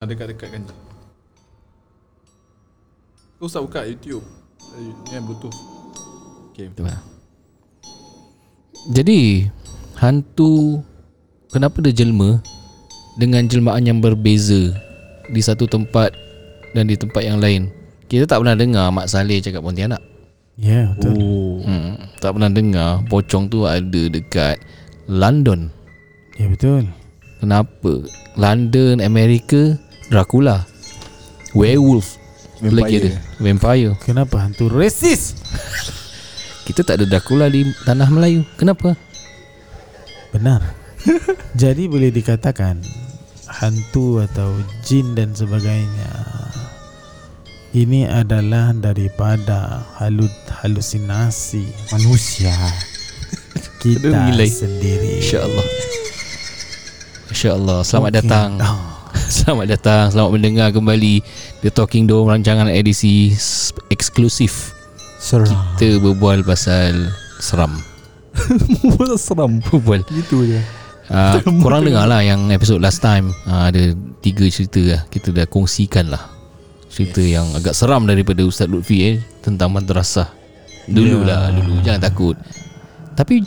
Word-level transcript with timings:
Ah, 0.00 0.08
Dekat-dekat 0.08 0.48
kan 0.48 0.64
Kau 3.36 3.44
usah 3.44 3.60
buka 3.60 3.84
YouTube 3.84 4.24
Eh, 4.72 4.96
Ni 4.96 5.12
yang 5.12 5.28
bluetooth 5.28 5.52
Okay 6.48 6.72
Betul 6.72 6.88
lah. 6.88 6.96
Jadi 8.96 9.44
hantu 10.00 10.80
kenapa 11.52 11.84
dia 11.84 11.92
jelma 11.92 12.40
dengan 13.20 13.44
jelmaan 13.44 13.84
yang 13.84 14.00
berbeza 14.00 14.72
di 15.28 15.40
satu 15.44 15.68
tempat 15.68 16.16
dan 16.72 16.88
di 16.88 16.96
tempat 16.96 17.20
yang 17.20 17.36
lain. 17.36 17.68
Kita 18.08 18.24
tak 18.24 18.40
pernah 18.40 18.56
dengar 18.56 18.88
Mak 18.88 19.04
Saleh 19.04 19.44
cakap 19.44 19.60
Pontianak. 19.60 20.00
Ya 20.56 20.80
yeah, 20.80 20.84
betul 20.96 21.12
Oh 21.12 21.60
Hmm, 21.60 22.00
tak 22.24 22.40
pernah 22.40 22.48
dengar 22.48 23.04
pocong 23.12 23.52
tu 23.52 23.68
ada 23.68 24.02
dekat 24.08 24.64
London. 25.12 25.68
Ya 26.40 26.48
yeah, 26.48 26.48
betul 26.48 26.88
Kenapa? 27.44 27.92
London, 28.40 29.04
Amerika, 29.04 29.76
Dracula. 30.10 30.66
Werewolf. 31.54 32.18
Lagi 32.60 33.00
ada 33.00 33.10
Vampire. 33.40 33.96
Kenapa 34.04 34.44
hantu 34.44 34.68
resis 34.68 35.32
Kita 36.68 36.84
tak 36.84 37.00
ada 37.00 37.08
Dracula 37.08 37.48
di 37.48 37.64
tanah 37.88 38.12
Melayu. 38.12 38.44
Kenapa? 38.60 38.92
Benar 40.28 40.60
Jadi 41.62 41.88
boleh 41.88 42.12
dikatakan 42.12 42.84
Hantu 43.48 44.20
atau 44.20 44.52
jin 44.84 45.16
dan 45.16 45.32
sebagainya 45.32 46.12
Ini 47.72 48.12
adalah 48.12 48.76
daripada 48.76 49.80
halut 49.96 50.30
halusinasi 50.60 51.96
Manusia 51.96 52.52
kita 53.80 54.12
sendiri 54.52 55.24
InsyaAllah. 55.24 55.66
InsyaAllah. 57.32 57.80
Selamat 57.80 58.10
Okey. 58.12 58.18
datang. 58.20 58.50
Oh, 58.60 58.99
Selamat 59.38 59.78
datang 59.78 60.10
Selamat 60.10 60.30
mendengar 60.34 60.68
kembali 60.74 61.22
The 61.62 61.70
Talking 61.70 62.10
Dome 62.10 62.34
Rancangan 62.34 62.66
edisi 62.66 63.30
eksklusif. 63.86 64.74
Seram. 65.22 65.54
Kita 65.78 66.02
berbual 66.02 66.42
pasal 66.42 67.14
Seram. 67.38 67.78
Seram? 69.14 69.62
Berbual. 69.62 70.02
Gitu 70.10 70.50
je. 70.50 70.60
Uh, 71.10 71.42
Korang 71.58 71.82
dengar 71.82 72.06
lah 72.06 72.22
yang 72.22 72.54
episode 72.54 72.78
last 72.78 73.02
time. 73.02 73.34
Uh, 73.42 73.66
Ada 73.66 73.98
tiga 74.22 74.46
cerita 74.46 74.78
lah. 74.78 75.02
Kita 75.10 75.34
dah 75.34 75.42
kongsikan 75.42 76.06
lah 76.06 76.22
Cerita 76.86 77.18
yes. 77.18 77.34
yang 77.34 77.50
agak 77.50 77.74
seram 77.74 78.06
daripada 78.06 78.46
Ustaz 78.46 78.70
Lutfi 78.70 79.02
eh 79.02 79.16
Tentang 79.42 79.74
madrasah. 79.74 80.30
Dulu 80.86 81.26
yeah. 81.26 81.50
lah 81.50 81.50
Dulu. 81.50 81.82
Jangan 81.82 81.98
takut. 82.06 82.38
Tapi 83.18 83.42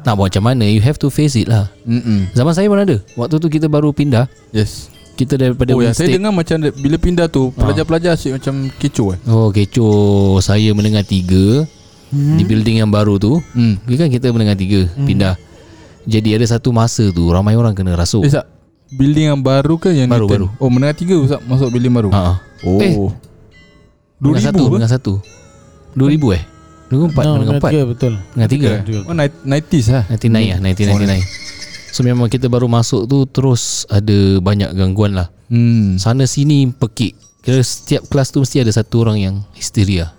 Nak 0.00 0.16
buat 0.16 0.32
macam 0.32 0.48
mana? 0.48 0.64
You 0.64 0.80
have 0.80 0.96
to 0.96 1.12
face 1.12 1.36
it 1.36 1.44
lah. 1.44 1.68
Mm-mm. 1.84 2.32
Zaman 2.32 2.56
saya 2.56 2.72
pun 2.72 2.80
ada. 2.80 2.96
Waktu 3.20 3.36
tu 3.36 3.52
kita 3.52 3.68
baru 3.68 3.92
pindah. 3.92 4.24
Yes 4.56 4.94
Kita 5.14 5.38
daripada 5.38 5.70
Oh 5.74 5.82
ya 5.82 5.94
saya 5.94 6.18
dengar 6.18 6.34
macam 6.34 6.58
Bila 6.74 6.96
pindah 6.98 7.26
tu 7.30 7.54
Pelajar-pelajar 7.54 8.18
asyik 8.18 8.42
macam 8.42 8.66
kecoh 8.82 9.14
eh? 9.14 9.18
Oh 9.30 9.48
kecoh. 9.54 10.42
Saya 10.42 10.74
mendengar 10.74 11.06
tiga 11.06 11.62
hmm. 12.10 12.36
Di 12.38 12.42
building 12.42 12.82
yang 12.82 12.90
baru 12.90 13.22
tu. 13.22 13.38
Hmm. 13.54 13.78
Kan 13.86 14.10
kita 14.10 14.34
mendengar 14.34 14.58
tiga 14.58 14.90
hmm. 14.90 15.06
Pindah. 15.06 15.34
Jadi 16.04 16.36
ada 16.36 16.46
satu 16.50 16.74
masa 16.74 17.08
tu 17.14 17.30
Ramai 17.30 17.54
orang 17.54 17.72
kena 17.72 17.94
rasuk. 17.94 18.26
Eh 18.26 18.32
Zak 18.34 18.46
Building 18.94 19.26
yang 19.32 19.40
baru 19.40 19.74
ke 19.80 19.90
yang 19.90 20.10
Baru, 20.10 20.26
baru. 20.28 20.46
Oh 20.58 20.68
menengah 20.68 20.94
tiga 20.98 21.14
Ustaz 21.18 21.40
Masuk 21.46 21.72
building 21.72 21.94
baru? 21.94 22.10
Ha. 22.12 22.38
Oh. 22.66 22.78
Eh. 22.82 22.94
Dua 24.18 24.34
Mendengar 24.34 24.54
ribu 24.54 24.58
satu 24.58 24.62
ke? 24.62 24.70
Mendengar 24.70 24.92
satu. 24.92 25.12
Dua 25.94 26.08
ribu 26.10 26.26
eh? 26.34 26.42
Dua 26.92 27.08
empat 27.08 27.24
no, 27.24 27.32
Mendengar 27.38 27.56
empat? 27.58 27.70
betul. 27.90 28.12
Mendengar 28.34 28.50
tiga? 28.50 28.70
Oh 29.08 29.14
night- 29.16 29.40
90s 29.42 29.86
lah 29.90 30.04
99 30.10 30.52
lah 30.52 30.58
1999 30.62 31.53
So 31.94 32.02
memang 32.02 32.26
kita 32.26 32.50
baru 32.50 32.66
masuk 32.66 33.06
tu 33.06 33.22
Terus 33.30 33.86
ada 33.86 34.42
banyak 34.42 34.74
gangguan 34.74 35.14
lah. 35.14 35.30
Hmm. 35.46 35.94
Sana 35.94 36.26
sini 36.26 36.66
pekik. 36.66 37.14
Kira 37.38 37.62
setiap 37.62 38.10
kelas 38.10 38.34
tu 38.34 38.42
Mesti 38.42 38.66
ada 38.66 38.72
satu 38.74 39.06
orang 39.06 39.22
yang 39.22 39.34
Histeria. 39.54 40.10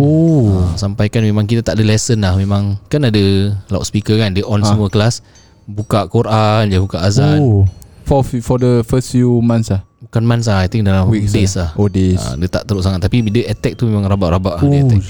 Oh. 0.00 0.72
Ha, 0.72 0.80
Sampaikan 0.80 1.20
memang 1.20 1.44
kita 1.44 1.60
tak 1.60 1.76
ada 1.76 1.84
lesson 1.84 2.24
lah. 2.24 2.32
Memang 2.32 2.80
Kan 2.88 3.04
ada 3.04 3.20
loudspeaker 3.68 4.16
kan 4.16 4.32
Dia 4.32 4.48
on 4.48 4.64
Ah. 4.64 4.72
semua 4.72 4.88
kelas. 4.88 5.20
Buka 5.68 6.08
Quran 6.08 6.72
Dia 6.72 6.80
buka 6.80 7.04
azan. 7.04 7.44
Oh. 7.44 7.68
For 8.08 8.24
for 8.24 8.56
the 8.56 8.80
first 8.88 9.12
few 9.12 9.44
months 9.44 9.68
lah? 9.68 9.84
Bukan 10.00 10.24
months 10.24 10.48
lah 10.48 10.64
I 10.64 10.68
think 10.72 10.88
dalam 10.88 11.12
Weeks 11.12 11.36
days 11.36 11.60
lah. 11.60 11.76
lah. 11.76 11.80
Oh 11.84 11.92
days. 11.92 12.16
Ha, 12.16 12.40
Dia 12.40 12.48
tak 12.48 12.64
teruk 12.64 12.80
sangat. 12.80 13.04
Tapi 13.04 13.28
dia 13.28 13.52
attack 13.52 13.76
tu 13.76 13.84
memang 13.84 14.08
rabak-rabak 14.08 14.64
oh. 14.64 14.70
Dia 14.72 14.80
attack. 14.80 15.04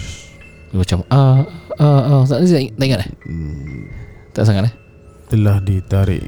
Dia 0.74 0.76
macam 0.82 0.98
Ah 1.14 1.46
Ah 1.78 2.02
Ah. 2.10 2.20
Tak, 2.26 2.42
ingat 2.42 3.06
eh? 3.06 3.10
Tak 4.34 4.42
sangat 4.42 4.74
eh 4.74 4.87
Telah 5.28 5.60
ditarik 5.60 6.24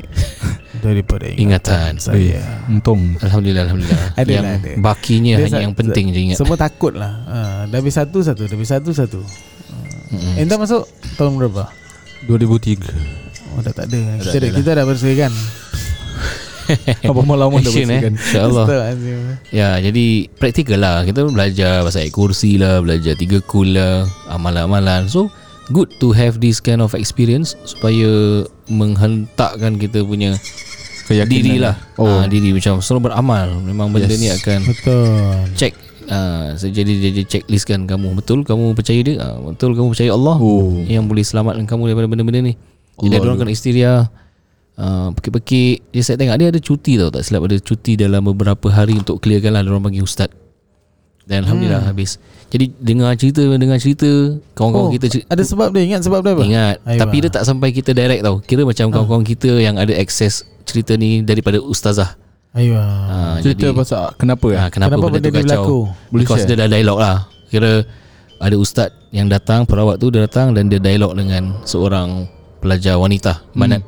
Daripada 0.77 1.25
Ingatan. 1.35 1.41
ingatan 1.41 1.93
saya. 1.99 2.41
Untung. 2.67 3.17
Alhamdulillah 3.19 3.65
Alhamdulillah. 3.67 4.05
Ada 4.15 4.29
Yang 4.31 4.45
lah, 4.45 4.55
ada. 4.55 4.71
bakinya 4.79 5.35
Dia 5.35 5.43
Hanya 5.43 5.53
sa- 5.53 5.65
yang 5.65 5.75
penting 5.75 6.05
je 6.09 6.19
ingat. 6.23 6.37
Semua 6.37 6.57
takut 6.57 6.93
lah. 6.93 7.13
Uh, 7.25 7.61
Dah 7.67 7.77
habis 7.77 7.95
satu 7.95 8.19
satu 8.21 8.45
Dah 8.45 8.55
habis 8.55 8.69
satu 8.69 8.91
satu. 8.91 9.21
Mm-mm. 10.11 10.37
Entah 10.39 10.57
masuk 10.57 10.85
tahun 11.15 11.37
berapa? 11.37 11.65
2003 12.23 12.93
Oh 13.51 13.61
dah 13.61 13.73
tak 13.73 13.89
ada. 13.89 13.99
Kita, 14.17 14.29
ada 14.29 14.37
dah, 14.37 14.41
lah. 14.43 14.57
kita 14.57 14.71
dah 14.73 14.85
bersihkan 14.85 15.33
Apa 17.03 17.21
malam 17.21 17.51
dah 17.51 17.59
Action 17.59 17.73
eh? 17.83 17.99
bersihkan 17.99 18.13
InsyaAllah. 18.15 18.67
Ya 19.51 19.69
jadi 19.81 20.05
Praktikal 20.31 20.79
lah. 20.79 21.03
Kita 21.03 21.25
belajar 21.25 21.83
Pasal 21.83 22.05
ayat 22.05 22.13
kursi 22.13 22.57
lah 22.57 22.79
Belajar 22.79 23.15
tiga 23.15 23.41
kul 23.41 23.75
lah 23.75 24.05
Amalan-amalan. 24.29 25.07
So 25.07 25.29
Good 25.71 26.03
to 26.03 26.11
have 26.11 26.43
this 26.43 26.59
kind 26.59 26.83
of 26.83 26.99
experience 26.99 27.55
Supaya 27.63 28.43
Menghentakkan 28.67 29.79
kita 29.79 30.03
punya 30.03 30.35
Keyakinan. 31.11 31.31
Diri 31.31 31.55
lah. 31.59 31.75
Oh. 31.99 32.07
Oh. 32.07 32.23
Diri 32.27 32.55
macam 32.55 32.79
Selalu 32.79 33.11
beramal. 33.11 33.51
Memang 33.67 33.91
benda 33.91 34.07
Yes. 34.11 34.23
ni 34.23 34.29
akan 34.31 34.61
Betul. 34.63 35.35
Check 35.59 35.75
uh, 36.07 36.55
Jadi 36.55 36.93
jadi 37.03 37.23
checklist 37.27 37.67
kan 37.67 37.87
kamu. 37.87 38.15
Betul 38.15 38.47
kamu 38.47 38.79
percaya 38.79 38.99
dia? 39.03 39.19
Uh, 39.19 39.51
Betul 39.55 39.75
kamu 39.75 39.91
percaya 39.91 40.11
Allah? 40.15 40.39
Oh. 40.39 40.79
Yang 40.87 41.05
boleh 41.11 41.25
selamatkan 41.27 41.67
kamu 41.67 41.83
Daripada 41.91 42.07
benda-benda 42.07 42.41
ni. 42.47 42.55
Jadi 42.99 43.07
Allah. 43.11 43.19
ada 43.19 43.27
orang 43.27 43.39
kena 43.43 43.53
histeria 43.55 43.93
uh, 44.79 45.09
Pekik-pekik. 45.19 45.91
Dia 45.91 46.03
saya 46.07 46.15
tengok 46.19 46.37
Dia 46.39 46.49
ada 46.55 46.61
cuti 46.63 46.93
tau 46.95 47.11
Tak 47.11 47.23
silap. 47.27 47.43
Ada 47.51 47.59
cuti 47.59 47.93
Dalam 47.99 48.23
beberapa 48.27 48.67
hari 48.71 48.99
Untuk 48.99 49.19
clearkan 49.19 49.51
lah. 49.55 49.63
Dia 49.67 49.71
orang 49.75 49.91
panggil 49.91 50.07
ustaz 50.07 50.31
Dan 51.23 51.45
Alhamdulillah 51.45 51.83
Hmm. 51.83 51.91
habis. 51.91 52.17
Jadi 52.47 52.75
dengar 52.75 53.15
cerita 53.15 53.39
Dengar 53.47 53.79
cerita 53.79 54.11
Kawan-kawan 54.53 54.89
Oh, 54.89 54.93
kita 54.93 55.07
cer- 55.07 55.23
Ada 55.25 55.43
sebab 55.45 55.71
dia? 55.71 55.87
Ingat 55.87 56.01
sebab 56.03 56.19
dia 56.19 56.33
apa? 56.33 56.43
Ingat. 56.43 56.77
Aiwa. 56.83 56.99
Tapi 56.99 57.17
dia 57.21 57.31
tak 57.31 57.45
sampai 57.45 57.71
kita 57.71 57.91
direct 57.91 58.21
tau. 58.21 58.37
Kira 58.41 58.63
macam 58.65 58.91
kawan-kawan 58.91 59.23
kita 59.23 59.51
Yang 59.55 59.77
ada 59.79 59.93
akses 59.95 60.35
Cerita 60.65 60.93
ni 60.95 61.23
Daripada 61.23 61.59
ustazah. 61.59 62.19
Ayuh 62.51 62.75
uh, 62.75 63.39
Cerita 63.39 63.71
pasal 63.71 64.11
Kenapa 64.17 64.43
Ah, 64.51 64.51
ya? 64.51 64.63
kenapa, 64.69 64.91
Kenapa 64.93 65.07
benda, 65.09 65.19
benda 65.23 65.31
tu 65.31 65.47
kacau 65.47 65.79
Boleh 66.11 66.21
Because 66.21 66.43
share? 66.43 66.51
dia 66.51 66.59
dah 66.59 66.69
dialog 66.69 66.99
lah. 66.99 67.17
Kira 67.47 67.71
ada 68.37 68.57
ustaz 68.57 68.91
yang 69.11 69.27
datang 69.27 69.63
Perawat 69.63 69.97
tu 69.97 70.11
dia 70.11 70.21
datang 70.21 70.51
Dan 70.51 70.67
dia 70.67 70.83
dialog 70.83 71.15
dengan 71.15 71.55
Seorang 71.63 72.27
pelajar 72.59 72.99
wanita 72.99 73.47
Manat. 73.55 73.87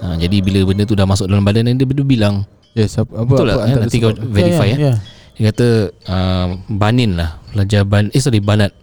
Ha, 0.00 0.16
Jadi 0.16 0.40
bila 0.40 0.64
benda 0.64 0.82
tu 0.82 0.94
dah 0.94 1.04
masuk 1.04 1.26
dalam 1.26 1.42
badan 1.42 1.68
Dia, 1.68 1.84
dia 1.84 2.06
bilang. 2.06 2.48
Yes 2.72 2.96
apa, 2.96 3.12
apa, 3.12 3.28
Betul 3.28 3.44
apa 3.44 3.52
lah 3.52 3.56
eh, 3.58 3.66
antara 3.68 3.84
Nanti 3.84 3.96
kau 3.98 4.12
verify 4.14 4.66
ya, 4.66 4.72
ya, 4.72 4.88
ya. 4.88 4.94
Dia 5.38 5.48
kata 5.48 5.68
uh, 6.04 6.46
Banin 6.68 7.14
lah 7.14 7.38
Pelajar 7.48 7.82
ban 7.82 8.10
Eh 8.10 8.18
sorry 8.18 8.42
Banat 8.42 8.74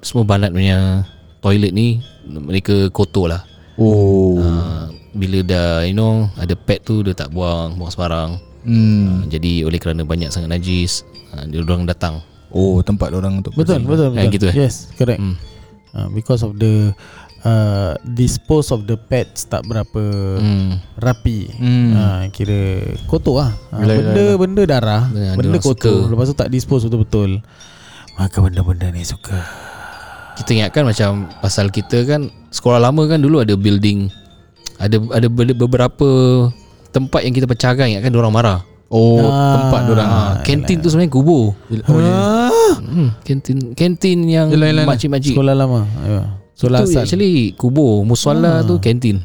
Semua 0.00 0.24
Banat 0.24 0.50
punya 0.50 1.04
Toilet 1.38 1.70
ni 1.70 2.00
Mereka 2.24 2.88
kotor 2.88 3.28
lah 3.28 3.44
Oh 3.76 4.40
uh, 4.40 4.88
Bila 5.12 5.44
dah 5.44 5.84
You 5.84 5.92
know 5.92 6.32
Ada 6.34 6.56
pet 6.56 6.80
tu 6.82 7.00
Dia 7.00 7.12
tak 7.12 7.30
buang 7.30 7.76
Buang 7.76 7.92
sembarang 7.92 8.30
Hmm. 8.58 9.22
uh, 9.22 9.30
Jadi 9.30 9.62
oleh 9.62 9.78
kerana 9.78 10.02
banyak 10.02 10.28
sangat 10.28 10.50
najis 10.50 11.06
uh, 11.30 11.46
Dia 11.46 11.62
orang 11.62 11.86
datang 11.86 12.20
Oh 12.50 12.82
tempat 12.82 13.12
orang 13.12 13.38
untuk 13.38 13.54
Betul 13.54 13.80
betul 13.80 14.12
Kayak 14.12 14.28
betul. 14.28 14.34
gitu 14.34 14.46
eh? 14.50 14.54
Yes 14.66 14.90
correct 14.92 15.20
Hmm. 15.22 15.36
uh, 15.92 16.08
Because 16.10 16.42
of 16.42 16.58
the 16.58 16.90
uh, 17.40 17.92
Dispose 18.04 18.68
of 18.68 18.84
the 18.84 18.96
pets 18.96 19.44
Tak 19.44 19.62
berapa 19.64 20.02
hmm. 20.36 20.96
Rapi 20.96 21.38
Hmm. 21.52 21.90
uh, 21.92 22.22
Kira 22.28 22.80
Kotor 23.04 23.34
lah 23.38 23.50
uh, 23.70 23.80
Benda 23.80 24.24
Benda 24.34 24.62
darah 24.64 25.02
Ya, 25.10 25.34
Benda 25.34 25.58
kotor 25.58 26.06
suka. 26.06 26.10
Lepas 26.10 26.24
tu 26.26 26.36
tak 26.36 26.48
dispose 26.48 26.84
betul-betul 26.84 27.42
Maka 28.14 28.38
benda-benda 28.38 28.88
ni 28.88 29.02
suka 29.02 29.38
Kita 30.34 30.50
ingatkan 30.52 30.82
macam 30.82 31.10
Pasal 31.38 31.68
kita 31.68 32.02
kan 32.04 32.26
Sekolah 32.48 32.78
lama 32.80 33.04
kan 33.04 33.18
dulu 33.18 33.38
ada 33.38 33.52
building 33.52 34.08
Ada 34.76 34.98
ada 35.12 35.26
be- 35.26 35.54
beberapa 35.56 36.08
Tempat 36.88 37.20
yang 37.20 37.32
kita 37.32 37.44
pecahkan 37.44 37.86
Ingatkan 37.86 38.14
orang 38.14 38.32
marah 38.32 38.60
Oh 38.88 39.20
Ah. 39.20 39.52
tempat 39.54 39.82
orang 39.86 40.08
ha, 40.08 40.20
Kantin 40.40 40.80
tu 40.80 40.88
sebenarnya 40.88 41.12
kubur 41.12 41.52
Oh 41.84 42.00
ya 42.00 42.48
hmm, 42.80 43.20
Kantin 43.20 43.76
Kantin 43.76 44.24
yang 44.24 44.48
yelah. 44.48 44.88
Makcik-makcik 44.88 45.36
Sekolah 45.36 45.52
lama 45.52 45.84
Ayuh. 46.00 46.24
Sekolah 46.58 46.82
Itu 46.82 46.90
asal 46.90 47.02
actually 47.04 47.54
kubur 47.54 48.02
Musola 48.02 48.66
tu 48.66 48.76
kantin. 48.76 49.22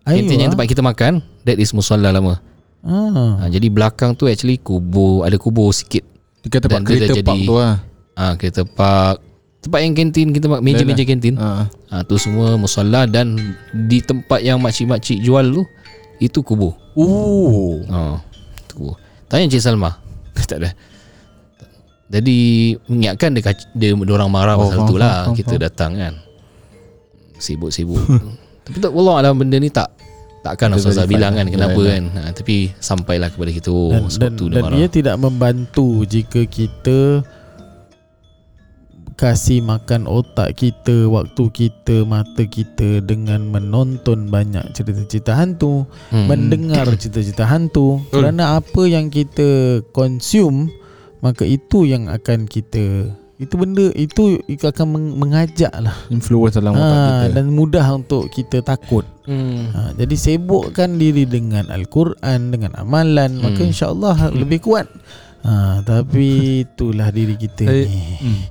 Kantin 0.00 0.38
yang 0.38 0.54
tempat 0.54 0.66
kita 0.66 0.80
makan 0.80 1.18
That 1.42 1.58
is 1.58 1.74
musola 1.74 2.08
lama. 2.08 2.38
Ah. 2.80 3.42
ha, 3.42 3.50
Jadi 3.50 3.66
belakang 3.66 4.14
tu 4.14 4.24
actually 4.24 4.56
kubur 4.56 5.26
Ada 5.26 5.34
kubur 5.34 5.68
sikit. 5.70 6.06
Dekat 6.40 6.62
tempat 6.62 6.78
Dan 6.78 6.86
dia 6.86 6.94
kereta 7.02 7.20
park 7.20 7.36
jadi- 7.36 7.44
tu 7.44 7.54
lah. 7.56 7.74
Ah 8.14 8.22
ha, 8.22 8.34
Kereta 8.34 8.62
park. 8.62 9.18
Tempat 9.58 9.80
yang 9.82 9.92
kantin 9.92 10.30
kita 10.30 10.46
mak- 10.46 10.62
Meja-meja 10.62 11.02
kantin. 11.02 11.34
Ah. 11.36 11.66
ha, 11.90 12.00
Tu 12.00 12.14
semua 12.16 12.54
musola 12.54 13.02
Dan 13.04 13.34
di 13.74 13.98
tempat 13.98 14.38
yang 14.40 14.62
makcik-makcik 14.62 15.18
jual 15.18 15.42
tu 15.52 15.66
Itu 16.16 16.40
kubur. 16.40 16.78
Oh. 16.94 17.82
Ha, 17.84 18.22
Itu 18.62 18.72
kubur. 18.76 18.94
Tanya 19.26 19.50
Cik 19.50 19.58
Salma. 19.60 19.90
Tak 20.38 20.62
ada. 20.62 20.70
Jadi 22.06 22.38
mengingatkan 22.86 23.34
dia 23.34 23.42
kac- 23.42 23.66
dia 23.74 23.90
orang 23.90 24.30
marah 24.30 24.54
Oh, 24.54 24.62
pasal 24.62 24.78
faham, 24.78 24.86
tu 24.86 24.94
lah. 24.94 25.26
faham, 25.26 25.34
kita 25.34 25.50
faham. 25.50 25.64
datang 25.66 25.92
kan. 25.98 26.14
Sibuk-sibuk. 27.36 28.00
tapi 28.66 28.76
tak 28.82 28.90
wallah 28.90 29.22
alam 29.22 29.38
benda 29.38 29.56
ni 29.60 29.70
tak 29.70 29.92
takkan 30.42 30.74
Dia 30.74 30.78
Ustaz 30.78 31.06
bilang 31.10 31.34
kan 31.34 31.46
kenapa 31.50 31.78
kan. 31.78 32.02
Ha, 32.14 32.20
tapi 32.30 32.70
sampailah 32.78 33.34
kepada 33.34 33.50
kita 33.50 33.68
oh 33.70 33.90
dan, 33.90 34.06
sebab 34.06 34.30
dan, 34.30 34.38
tu 34.38 34.44
dia 34.46 34.54
dan 34.54 34.62
marah. 34.62 34.76
ia 34.78 34.86
tidak 34.86 35.16
membantu 35.18 35.88
jika 36.06 36.40
kita 36.46 37.26
kasih 39.16 39.64
makan 39.64 40.04
otak 40.04 40.60
kita, 40.60 41.08
waktu 41.08 41.48
kita, 41.48 42.04
mata 42.04 42.44
kita 42.44 43.00
dengan 43.00 43.48
menonton 43.48 44.28
banyak 44.28 44.76
cerita-cerita 44.76 45.32
hantu, 45.32 45.88
Hmm. 46.12 46.28
mendengar 46.28 46.84
cerita-cerita 47.00 47.48
hantu. 47.48 48.04
Kerana 48.12 48.60
apa 48.60 48.84
yang 48.84 49.08
kita 49.08 49.80
consume, 49.96 50.68
maka 51.24 51.48
itu 51.48 51.88
yang 51.88 52.12
akan 52.12 52.44
kita 52.44 53.08
itu 53.36 53.54
benda 53.54 53.92
itu 53.92 54.22
itu 54.44 54.64
akan 54.64 54.86
meng- 54.88 55.16
mengajak 55.18 55.68
lah 55.76 55.92
Influence 56.08 56.56
dalam 56.56 56.72
otak 56.72 56.88
ha, 56.88 57.04
kita. 57.22 57.34
dan 57.34 57.44
mudah 57.48 57.86
untuk 57.92 58.28
kita 58.28 58.60
takut. 58.60 59.04
Hmm. 59.24 59.68
ha, 59.70 59.92
jadi 59.92 60.14
sibukkan 60.14 60.96
diri 60.96 61.24
dengan 61.24 61.68
Al-Quran 61.68 62.48
dengan 62.48 62.72
amalan 62.74 63.36
maka 63.36 63.60
Hmm. 63.60 63.70
insyaAllah 63.70 64.16
lebih 64.40 64.60
kuat. 64.60 64.88
Ha, 65.42 65.78
tapi 65.80 66.26
itulah 66.62 67.08
diri 67.08 67.36
kita 67.36 67.64
Saya- 67.64 67.84
ni. 67.84 68.00
hmm. 68.18 68.42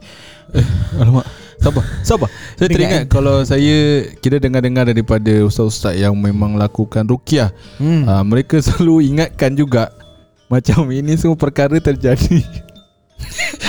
Eh, 0.56 0.68
Alamak. 0.96 1.26
Sabar 1.58 1.84
Sabar. 2.02 2.30
Saya 2.54 2.68
Dengan- 2.70 2.78
teringat 3.02 3.04
Kalau 3.10 3.42
saya 3.42 3.76
Kita 4.14 4.38
dengar-dengar 4.38 4.86
daripada 4.86 5.34
Ustaz-ustaz 5.42 5.96
Yang 5.96 6.14
memang 6.14 6.56
lakukan 6.56 7.04
rukiah 7.04 7.50
hmm. 7.76 8.06
uh, 8.06 8.24
Mereka 8.24 8.62
selalu 8.64 9.10
ingatkan 9.10 9.52
juga 9.52 9.92
Macam 10.46 10.86
ini 10.90 11.16
semua 11.16 11.36
perkara 11.36 11.76
terjadi 11.76 12.40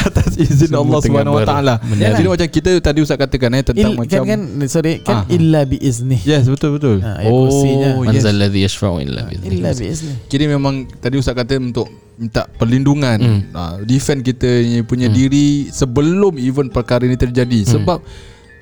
Atas 0.07 0.37
izin 0.37 0.69
Semua 0.71 0.83
Allah 0.85 1.01
Subhanahu 1.03 1.35
Wa 1.39 1.45
Taala. 1.47 1.75
Jadi 1.83 2.29
macam 2.29 2.49
kita 2.49 2.71
tadi 2.79 2.99
Ustaz 3.03 3.19
katakan 3.19 3.51
eh 3.55 3.63
tentang 3.65 3.93
Il, 3.95 3.99
macam 3.99 4.23
kan, 4.23 4.41
kan 4.43 4.69
sorry 4.69 4.93
kan 5.01 5.23
Ah. 5.23 5.25
illa 5.31 5.65
biizni 5.65 6.19
Yes 6.23 6.47
betul 6.47 6.77
betul. 6.79 6.97
Ha, 7.03 7.25
oh 7.27 8.05
Man 8.05 8.15
yes. 8.15 8.23
zal 8.23 8.37
ladzi 8.37 8.61
yashfa'u 8.63 9.01
illa 9.01 9.27
bi'idznih. 9.27 9.51
illa 9.57 9.71
biizni 9.73 10.13
Kira 10.27 10.45
memang 10.47 10.87
tadi 10.99 11.17
Ustaz 11.17 11.35
kata 11.35 11.57
untuk 11.57 11.89
minta 12.17 12.49
perlindungan, 12.49 13.19
Hmm. 13.21 13.41
uh, 13.53 13.77
defend 13.85 14.25
kita 14.25 14.49
punya 14.85 15.05
diri 15.07 15.69
sebelum 15.69 16.41
even 16.41 16.73
perkara 16.73 17.05
ini 17.05 17.13
terjadi. 17.15 17.61
Hmm. 17.61 17.71
Sebab 17.77 17.99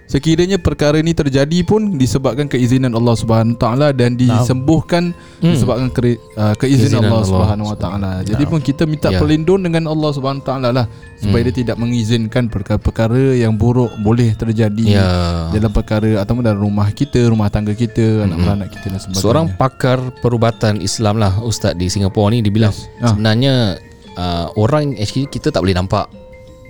sekiranya 0.05 0.57
perkara 0.57 0.97
ini 0.97 1.11
terjadi 1.11 1.65
pun 1.65 1.97
disebabkan 1.97 2.45
keizinan 2.45 2.93
Allah 2.93 3.15
Subhanahu 3.15 3.57
Wa 3.57 3.61
Taala 3.61 3.89
dan 3.91 4.15
disembuhkan 4.15 5.17
Hmm. 5.41 5.53
disebabkan 5.53 5.89
ke, 5.89 6.01
uh, 6.35 6.53
keizinan 6.55 7.01
Keizinan 7.01 7.03
Allah 7.05 7.17
Allah 7.17 7.25
Subhanahu 7.27 7.69
Wa 7.69 7.79
Taala. 7.79 8.11
Jadi 8.21 8.45
pun 8.45 8.61
kita 8.61 8.85
minta 8.85 9.09
Ya. 9.09 9.19
perlindungan 9.19 9.65
dengan 9.65 9.85
Allah 9.87 10.11
Subhanahu 10.13 10.41
Wa 10.41 10.49
Taala 10.49 10.69
lah 10.73 10.87
supaya 11.17 11.41
Hmm. 11.41 11.49
dia 11.49 11.57
tidak 11.61 11.77
mengizinkan 11.77 12.45
perkara-perkara 12.49 13.35
yang 13.35 13.53
buruk 13.53 13.93
boleh 13.99 14.33
terjadi 14.33 14.85
Ya. 14.87 15.09
dalam 15.51 15.69
perkara 15.69 16.21
ataupun 16.21 16.41
dalam 16.41 16.61
rumah 16.61 16.89
kita, 16.91 17.25
rumah 17.25 17.49
tangga 17.49 17.73
kita, 17.73 18.25
anak 18.25 18.37
beranak 18.39 18.69
kita 18.71 18.87
dan 18.89 18.99
sebagainya. 18.99 19.21
Seorang 19.21 19.47
pakar 19.57 19.99
perubatan 20.21 20.81
Islam 20.81 21.17
lah 21.17 21.41
Ustaz 21.41 21.73
di 21.75 21.87
Singapura 21.87 22.29
ni 22.29 22.41
Dia 22.41 22.51
bilang 22.51 22.73
Yes. 22.73 22.89
Ah. 23.01 23.13
Sebenarnya 23.13 23.55
uh, 24.15 24.47
Orang 24.55 24.97
actually 24.97 25.27
Kita 25.27 25.49
tak 25.49 25.61
boleh 25.61 25.75
nampak 25.75 26.09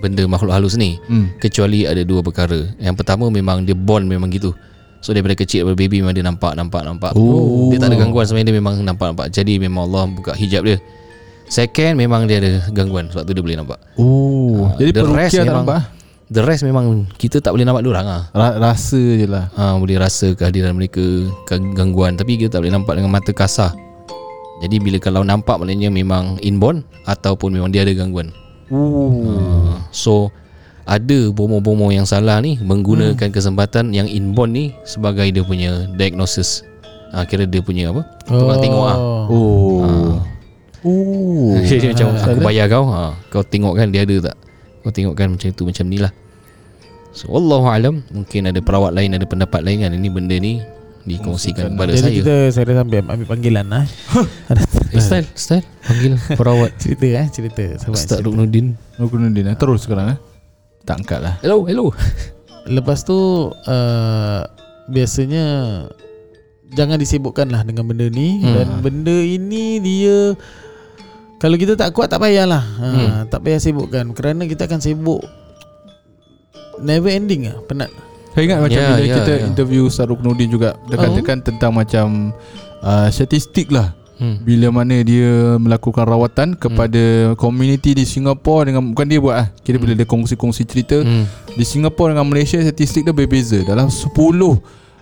Benda 0.04 0.20
makhluk 0.28 0.52
halus 0.52 0.76
ni 0.76 1.00
hmm. 1.02 1.40
Kecuali 1.40 1.88
ada 1.88 2.04
dua 2.04 2.20
perkara. 2.20 2.68
Yang 2.76 3.00
pertama 3.00 3.26
memang 3.26 3.64
Dia 3.64 3.72
born 3.72 4.04
memang 4.04 4.28
gitu. 4.28 4.52
So 5.00 5.10
daripada 5.10 5.32
kecil 5.34 5.64
Daripada 5.64 5.80
baby 5.80 6.04
memang 6.04 6.12
dia 6.12 6.20
nampak 6.20 6.52
Nampak 6.52 6.84
nampak. 6.84 7.12
Oh. 7.14 7.72
Dia 7.72 7.80
tak 7.80 7.88
ada 7.88 7.96
gangguan 7.98 8.24
Sebenarnya 8.24 8.48
dia 8.48 8.56
memang 8.56 8.74
nampak-nampak 8.78 9.26
Jadi 9.30 9.56
memang 9.56 9.84
Allah 9.86 10.04
buka 10.06 10.32
hijab 10.32 10.62
dia. 10.62 10.76
Second 11.44 11.96
memang 11.96 12.24
dia 12.24 12.36
ada 12.36 12.52
gangguan 12.68 13.08
Sebab 13.08 13.22
tu 13.22 13.32
dia 13.32 13.40
boleh 13.40 13.56
nampak. 13.56 13.80
Oh, 13.96 14.64
Ah, 14.64 14.76
jadi 14.76 14.90
the 14.92 15.02
rest 15.02 15.32
perukia 15.32 15.40
tak 15.40 15.46
memang- 15.46 15.64
nampak? 15.64 15.80
The 16.24 16.42
rest 16.42 16.62
memang 16.62 16.84
Kita 17.14 17.36
tak 17.38 17.52
boleh 17.52 17.64
nampak 17.64 17.84
diorang 17.84 18.04
lah 18.04 18.22
Ra- 18.32 18.56
rasa 18.58 18.96
je 18.96 19.24
lah. 19.24 19.48
ha, 19.52 19.76
Boleh 19.76 19.96
rasa 19.96 20.32
kehadiran 20.32 20.72
mereka 20.72 21.00
Gangguan. 21.48 22.16
Tapi 22.16 22.36
kita 22.36 22.48
tak 22.50 22.60
boleh 22.60 22.72
nampak 22.72 22.96
dengan 22.96 23.08
mata 23.08 23.28
kasar. 23.30 23.72
Jadi 24.60 24.76
bila 24.78 24.96
kalau 24.96 25.20
nampak 25.20 25.56
Maknanya 25.56 25.88
memang 25.88 26.36
inborn 26.40 26.80
Ataupun 27.04 27.52
memang 27.52 27.68
dia 27.68 27.84
ada 27.84 27.92
gangguan 27.92 28.32
Oh. 28.66 29.12
ha, 29.68 29.84
So 29.90 30.32
Ada 30.84 31.28
bomo-bomo 31.30 31.88
yang 31.88 32.04
salah 32.04 32.38
ni 32.38 32.56
Menggunakan 32.56 33.16
Hmm. 33.18 33.32
kesempatan 33.32 33.90
yang 33.90 34.04
inborn 34.04 34.52
ni 34.52 34.64
Sebagai 34.82 35.24
dia 35.26 35.40
punya 35.40 35.88
diagnosis. 35.90 36.64
Ha, 37.10 37.24
Kira 37.24 37.44
dia 37.44 37.60
punya 37.60 37.88
apa? 37.88 38.04
Tukang 38.22 38.58
tengok 38.58 38.84
lah 38.84 38.98
Oh. 39.28 40.20
Oh. 40.80 41.56
Jadi 41.58 41.88
macam 41.92 42.06
Ah, 42.12 42.24
aku 42.26 42.40
bayar 42.42 42.66
kau. 42.68 42.84
Ha, 42.86 43.12
Kau 43.28 43.40
tengok 43.40 43.74
kan 43.74 43.88
dia 43.88 44.02
ada 44.02 44.16
tak? 44.22 44.36
Kau 44.80 44.92
tengok 44.92 45.14
kan 45.14 45.28
macam 45.28 45.48
tu 45.50 45.64
Macam 45.64 45.84
ni 45.84 45.96
lah. 45.96 46.12
So 47.12 47.28
Wallahu 47.28 47.64
alam 47.64 48.04
Mungkin 48.08 48.48
ada 48.48 48.60
perawat 48.60 48.92
lain 48.92 49.12
Ada 49.12 49.24
pendapat 49.24 49.60
lain 49.60 49.80
kan 49.80 49.92
Ini 49.92 50.08
benda 50.08 50.36
ni 50.36 50.60
Dikongsikan 51.04 51.72
kepada 51.72 51.92
Jadi 51.92 52.00
saya. 52.00 52.16
kita 52.16 52.34
saya 52.50 52.64
dah 52.64 52.76
sampai 52.80 52.98
ambil 53.00 53.26
panggilan 53.26 53.66
lah 53.66 53.84
Style 55.04 55.28
Style 55.32 55.64
Panggil 55.80 56.12
perawat 56.32 56.70
Cerita 56.82 57.04
eh 57.06 57.26
cerita 57.28 57.64
Sebab 57.78 57.92
Ustaz 57.92 58.16
cerita. 58.16 58.24
Ruknuddin 58.24 58.66
Aku 58.96 59.14
Nudin 59.14 59.46
eh. 59.46 59.56
Terus 59.56 59.82
sekarang 59.82 60.12
eh. 60.12 60.18
Tak 60.82 61.00
angkat 61.00 61.20
lah. 61.20 61.34
Hello 61.40 61.62
Hello 61.62 61.92
Lepas 62.66 63.02
tu 63.02 63.16
uh, 63.50 64.40
Biasanya 64.86 65.44
Jangan 66.70 66.96
disibukkan 66.96 67.46
lah 67.46 67.62
dengan 67.62 67.84
benda 67.84 68.06
ni 68.06 68.38
Hmm. 68.38 68.52
Dan 68.52 68.68
benda 68.80 69.14
ini 69.14 69.78
dia 69.78 70.34
Kalau 71.36 71.54
kita 71.54 71.74
tak 71.74 71.90
kuat 71.90 72.08
tak 72.08 72.18
payahlah 72.18 72.64
ha, 72.78 72.86
Hmm. 72.86 73.10
Tak 73.26 73.40
payah 73.40 73.58
sibukkan 73.58 74.12
Kerana 74.12 74.44
kita 74.44 74.64
akan 74.64 74.78
sibuk 74.78 75.22
Never 76.76 77.08
ending 77.08 77.46
lah 77.46 77.56
Penat 77.64 77.90
Saya 78.32 78.42
ingat 78.44 78.58
macam 78.60 78.74
Ya, 78.76 78.88
bila 78.90 79.00
ya, 79.00 79.14
kita 79.16 79.32
ya. 79.32 79.44
interview 79.44 79.86
Ustaz 79.86 80.04
Ruknuddin 80.04 80.48
juga 80.48 80.74
Dia 80.84 80.96
Oh. 80.96 81.02
katakan 81.04 81.38
tentang 81.40 81.72
macam 81.72 82.06
uh, 82.80 83.08
Statistik 83.08 83.70
lah 83.70 83.94
hmm. 84.20 84.36
Bila 84.42 84.68
mana 84.70 85.00
dia 85.02 85.58
melakukan 85.58 86.04
rawatan 86.06 86.48
Kepada 86.54 87.34
community 87.38 87.94
di 87.96 88.04
Singapura 88.06 88.68
dengan 88.70 88.82
Bukan 88.94 89.06
dia 89.06 89.18
buat 89.18 89.36
lah 89.36 89.48
Kira 89.62 89.80
bila 89.80 89.92
dia 89.96 90.06
kongsi-kongsi 90.06 90.62
cerita 90.66 90.96
Hmm. 91.04 91.26
Di 91.54 91.64
Singapura 91.66 92.14
dengan 92.14 92.26
Malaysia 92.28 92.58
Statistik 92.58 93.04
dia 93.04 93.14
berbeza 93.14 93.60
Dalam 93.66 93.90
10 93.90 94.10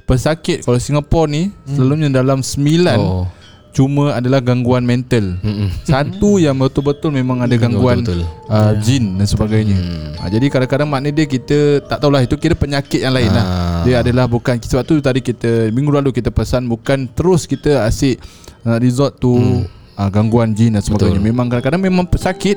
pesakit 0.09 0.65
Kalau 0.65 0.79
Singapura 0.81 1.31
ni 1.31 1.53
Selalunya 1.69 2.09
dalam 2.09 2.41
9 2.41 2.59
Oh 2.99 3.27
Cuma 3.73 4.13
adalah 4.13 4.45
gangguan 4.45 4.85
mental 4.85 5.41
Mm-mm. 5.41 5.73
Satu 5.89 6.37
yang 6.37 6.61
betul-betul 6.61 7.09
memang 7.09 7.41
ada 7.41 7.57
gangguan 7.57 8.05
Betul-betul 8.05 8.29
uh, 8.53 8.77
jin 8.85 9.17
dan 9.17 9.25
sebagainya. 9.25 9.77
Hmm. 9.81 10.13
Ha, 10.21 10.29
jadi 10.29 10.47
kadang-kadang 10.53 10.89
makna 10.93 11.09
dia 11.09 11.25
kita 11.25 11.81
tak 11.89 12.05
tahulah 12.05 12.21
itu 12.21 12.37
kira 12.37 12.53
penyakit 12.53 13.01
yang 13.01 13.17
lain 13.17 13.33
lah. 13.33 13.45
Ah. 13.49 13.83
Dia 13.89 14.05
adalah 14.05 14.29
bukan 14.29 14.61
sebab 14.61 14.85
tu 14.85 15.01
tadi 15.01 15.25
kita 15.25 15.73
minggu 15.73 15.89
lalu 15.89 16.13
kita 16.13 16.29
pesan 16.29 16.69
bukan 16.69 17.09
terus 17.17 17.49
kita 17.49 17.89
asyik 17.89 18.21
uh, 18.65 18.79
resort 18.79 19.19
tu 19.19 19.33
hmm. 19.33 19.63
uh, 19.97 20.09
gangguan 20.09 20.53
jin 20.53 20.75
dan 20.75 20.83
sebagainya. 20.83 21.19
Betul. 21.19 21.29
Memang 21.29 21.47
kadang-kadang 21.49 21.83
memang 21.83 22.05
sakit 22.09 22.57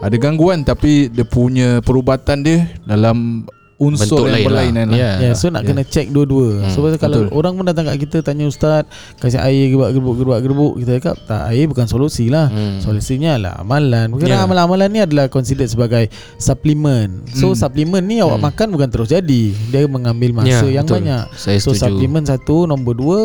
ada 0.00 0.16
gangguan 0.16 0.62
tapi 0.62 1.08
dia 1.08 1.24
punya 1.24 1.80
perubatan 1.80 2.44
dia 2.44 2.68
dalam 2.84 3.44
unsur 3.76 4.24
Bentuk 4.24 4.24
yang 4.24 4.32
lain 4.32 4.46
berlainan 4.48 4.86
lah. 4.88 4.96
lah. 4.96 4.96
Ya. 4.96 5.10
Ya, 5.20 5.24
yeah, 5.28 5.34
so 5.36 5.52
nak 5.52 5.68
kena 5.68 5.84
check 5.84 6.08
dua-dua. 6.08 6.64
Hmm, 6.64 6.72
So 6.72 6.80
pasal 6.80 6.96
kalau 6.96 7.28
betul. 7.28 7.36
orang 7.36 7.52
pun 7.60 7.64
datang 7.68 7.84
kat 7.84 8.08
kita 8.08 8.24
tanya 8.24 8.48
ustaz, 8.48 8.88
kasih 9.20 9.36
air 9.36 9.68
gebak 9.68 9.92
gerbuk 9.92 10.16
gebak 10.16 10.40
gerbuk, 10.40 10.72
kita 10.80 10.90
cakap 10.96 11.16
tak 11.28 11.42
air 11.52 11.68
bukan 11.68 11.84
solusi 11.84 12.32
lah. 12.32 12.48
Hmm. 12.48 12.80
Solusinya 12.80 13.36
lah 13.36 13.52
amalan. 13.60 14.16
Bukan 14.16 14.32
Ya. 14.32 14.40
amalan-amalan 14.40 14.88
ni 14.88 15.00
adalah 15.04 15.28
considered 15.28 15.68
sebagai 15.68 16.08
suplemen. 16.40 17.28
So 17.36 17.52
Hmm. 17.52 17.60
suplemen 17.68 18.02
ni 18.08 18.24
awak 18.24 18.40
Hmm. 18.40 18.48
makan 18.48 18.66
bukan 18.72 18.88
terus 18.88 19.12
jadi. 19.12 19.52
Dia 19.68 19.84
mengambil 19.84 20.32
masa 20.32 20.64
Ya, 20.64 20.80
yang 20.80 20.88
betul. 20.88 20.96
banyak. 21.04 21.24
Saya 21.36 21.58
So 21.60 21.76
setuju 21.76 22.00
suplemen 22.00 22.24
satu, 22.24 22.64
nombor 22.64 22.96
dua 22.96 23.18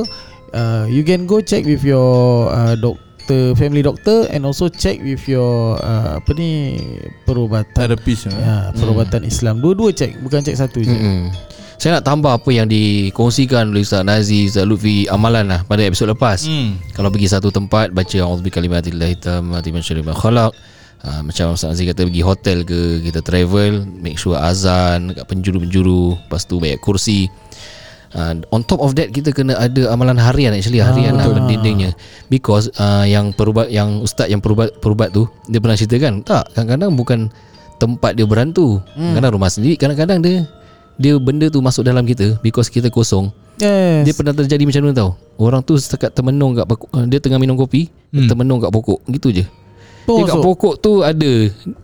uh, 0.53 0.85
you 0.87 1.03
can 1.03 1.27
go 1.27 1.39
check 1.41 1.63
with 1.67 1.83
your 1.83 2.49
uh, 2.51 2.75
doctor 2.77 3.55
family 3.55 3.81
doctor 3.85 4.27
and 4.33 4.43
also 4.43 4.67
check 4.67 4.99
with 4.99 5.23
your 5.29 5.79
uh, 5.79 6.19
apa 6.19 6.31
ni 6.35 6.77
perubatan 7.23 7.71
Terapis 7.73 8.27
ya. 8.27 8.31
ya 8.35 8.55
perubatan 8.75 9.23
Islam 9.23 9.63
dua-dua 9.63 9.95
check 9.95 10.17
bukan 10.19 10.43
check 10.43 10.57
satu 10.57 10.83
je 10.83 10.91
Mm-mm. 10.91 11.31
Saya 11.81 11.97
nak 11.97 12.05
tambah 12.05 12.29
apa 12.37 12.45
yang 12.53 12.69
dikongsikan 12.69 13.73
oleh 13.73 13.81
Ustaz 13.81 14.05
Nazi, 14.05 14.45
Ustaz 14.45 14.69
Lutfi 14.69 15.09
amalan 15.09 15.49
lah 15.49 15.65
pada 15.65 15.81
episod 15.81 16.13
lepas. 16.13 16.45
Hmm. 16.45 16.77
Kalau 16.93 17.09
pergi 17.09 17.33
satu 17.33 17.49
tempat 17.49 17.89
baca 17.89 18.21
auzubi 18.21 18.53
kalimatillahi 18.53 19.17
tammati 19.17 19.73
min 19.73 19.81
syarri 19.81 20.05
ma 20.05 20.13
khalaq. 20.13 20.53
Uh, 21.01 21.25
macam 21.25 21.57
Ustaz 21.57 21.73
Aziz 21.73 21.89
kata 21.89 22.05
pergi 22.05 22.21
hotel 22.21 22.61
ke 22.69 23.01
kita 23.01 23.25
travel 23.25 23.81
make 23.97 24.21
sure 24.21 24.37
azan 24.37 25.17
kat 25.17 25.25
penjuru-penjuru 25.25 26.21
lepas 26.21 26.45
tu 26.45 26.61
banyak 26.61 26.77
kursi 26.77 27.25
uh, 28.15 28.33
on 28.51 28.61
top 28.63 28.79
of 28.83 28.95
that 28.97 29.11
kita 29.11 29.31
kena 29.31 29.57
ada 29.57 29.91
amalan 29.91 30.19
harian 30.19 30.55
actually 30.55 30.79
harian 30.83 31.17
lah 31.17 31.27
dindingnya. 31.47 31.91
Because 32.27 32.71
uh, 32.79 33.03
yang 33.07 33.35
perubat 33.35 33.71
yang 33.71 34.03
ustaz 34.03 34.31
yang 34.31 34.39
perubat 34.39 34.75
perubat 34.79 35.11
tu 35.11 35.27
dia 35.47 35.59
pernah 35.59 35.77
cerita 35.77 35.97
kan 35.99 36.23
tak 36.23 36.47
kadang-kadang 36.55 36.91
bukan 36.95 37.19
tempat 37.81 38.13
dia 38.13 38.25
berantu. 38.27 38.79
Hmm. 38.93 39.17
kadang 39.17 39.35
rumah 39.35 39.49
sendiri 39.49 39.75
kadang-kadang 39.79 40.21
dia 40.21 40.45
dia 41.01 41.17
benda 41.17 41.49
tu 41.49 41.63
masuk 41.63 41.81
dalam 41.81 42.05
kita 42.05 42.37
because 42.45 42.69
kita 42.69 42.91
kosong. 42.91 43.33
Yes. 43.61 44.09
Dia 44.09 44.13
pernah 44.17 44.33
terjadi 44.33 44.63
macam 44.65 44.81
mana 44.89 44.93
tau? 44.95 45.11
Orang 45.37 45.61
tu 45.61 45.77
setakat 45.77 46.17
termenung 46.17 46.57
kat 46.57 46.65
uh, 46.65 47.05
Dia 47.05 47.21
tengah 47.21 47.37
minum 47.37 47.53
kopi 47.53 47.93
hmm. 48.09 48.25
Termenung 48.25 48.57
kat 48.57 48.73
pokok. 48.73 49.05
Gitu 49.05 49.29
je 49.37 49.45
Dekat 50.03 50.33
masuk. 50.33 50.43
pokok 50.43 50.73
tu 50.77 50.91
ada 51.01 51.31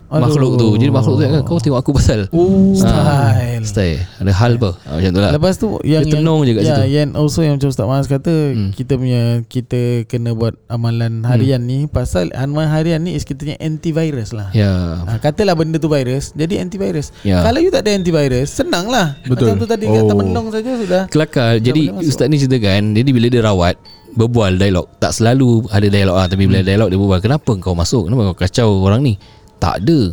Aduh. 0.08 0.20
makhluk 0.20 0.52
tu. 0.56 0.68
Jadi 0.74 0.90
makhluk 0.90 1.14
tu 1.14 1.22
kan 1.22 1.42
kau 1.42 1.58
tengok 1.58 1.78
aku 1.78 1.90
pasal. 1.92 2.20
Oh, 2.30 2.72
Ah, 2.80 3.32
style. 3.32 3.64
Style. 3.64 4.00
Ada 4.18 4.32
hal 4.32 4.52
apa? 4.56 4.70
Ah, 4.82 4.96
macam 4.96 5.10
tu 5.10 5.20
lah. 5.20 5.30
Lepas 5.30 5.54
tu 5.56 5.68
yang 5.82 6.02
Dia 6.02 6.12
tenung 6.14 6.40
je 6.42 6.52
kat 6.52 6.62
ya, 6.62 6.68
situ. 6.74 6.82
Yang 6.90 7.08
also 7.14 7.40
yang 7.40 7.54
macam 7.56 7.68
Ustaz 7.68 7.86
Mas 7.86 8.06
kata 8.06 8.34
Hmm. 8.48 8.70
kita 8.72 8.92
punya 8.94 9.22
kita 9.44 9.80
kena 10.04 10.32
buat 10.32 10.56
amalan 10.66 11.22
harian 11.22 11.60
ni 11.60 11.84
pasal 11.84 12.28
amalan 12.32 12.68
harian 12.68 13.00
ni 13.00 13.12
is 13.12 13.22
kita 13.22 13.42
punya 13.42 13.58
antivirus 13.58 14.30
lah. 14.30 14.48
Ya. 14.50 14.70
Ha, 15.00 15.18
katalah 15.18 15.52
benda 15.52 15.76
tu 15.76 15.86
virus 15.86 16.32
Jadi 16.32 16.56
antivirus 16.56 17.10
Ya. 17.20 17.40
Kalau 17.40 17.58
you 17.58 17.68
tak 17.68 17.82
ada 17.82 17.92
antivirus 17.92 18.48
Senang 18.50 18.86
lah 18.86 19.16
Betul. 19.22 19.50
Macam 19.50 19.56
tu 19.58 19.66
tadi 19.66 19.84
oh. 19.84 19.94
Kata 19.94 20.12
menong 20.14 20.46
saja 20.48 20.70
sudah 20.74 21.02
Kelakar 21.06 21.58
Jadi 21.58 21.90
ustaz 21.98 22.26
ni 22.26 22.36
ceritakan 22.36 22.92
Jadi 22.92 23.10
bila 23.10 23.26
dia 23.26 23.42
rawat 23.42 23.76
Berbual 24.16 24.56
dialog 24.56 24.88
Tak 24.96 25.12
selalu 25.12 25.68
ada 25.68 25.86
dialog 25.88 26.16
ah, 26.16 26.26
Tapi 26.30 26.48
bila 26.48 26.64
dialog 26.64 26.88
dia 26.88 26.98
berbual 26.98 27.20
Kenapa 27.20 27.50
kau 27.60 27.76
masuk 27.76 28.08
Kenapa 28.08 28.32
kau 28.32 28.38
kacau 28.40 28.68
orang 28.84 29.04
ni 29.04 29.14
Tak 29.60 29.84
ada 29.84 30.12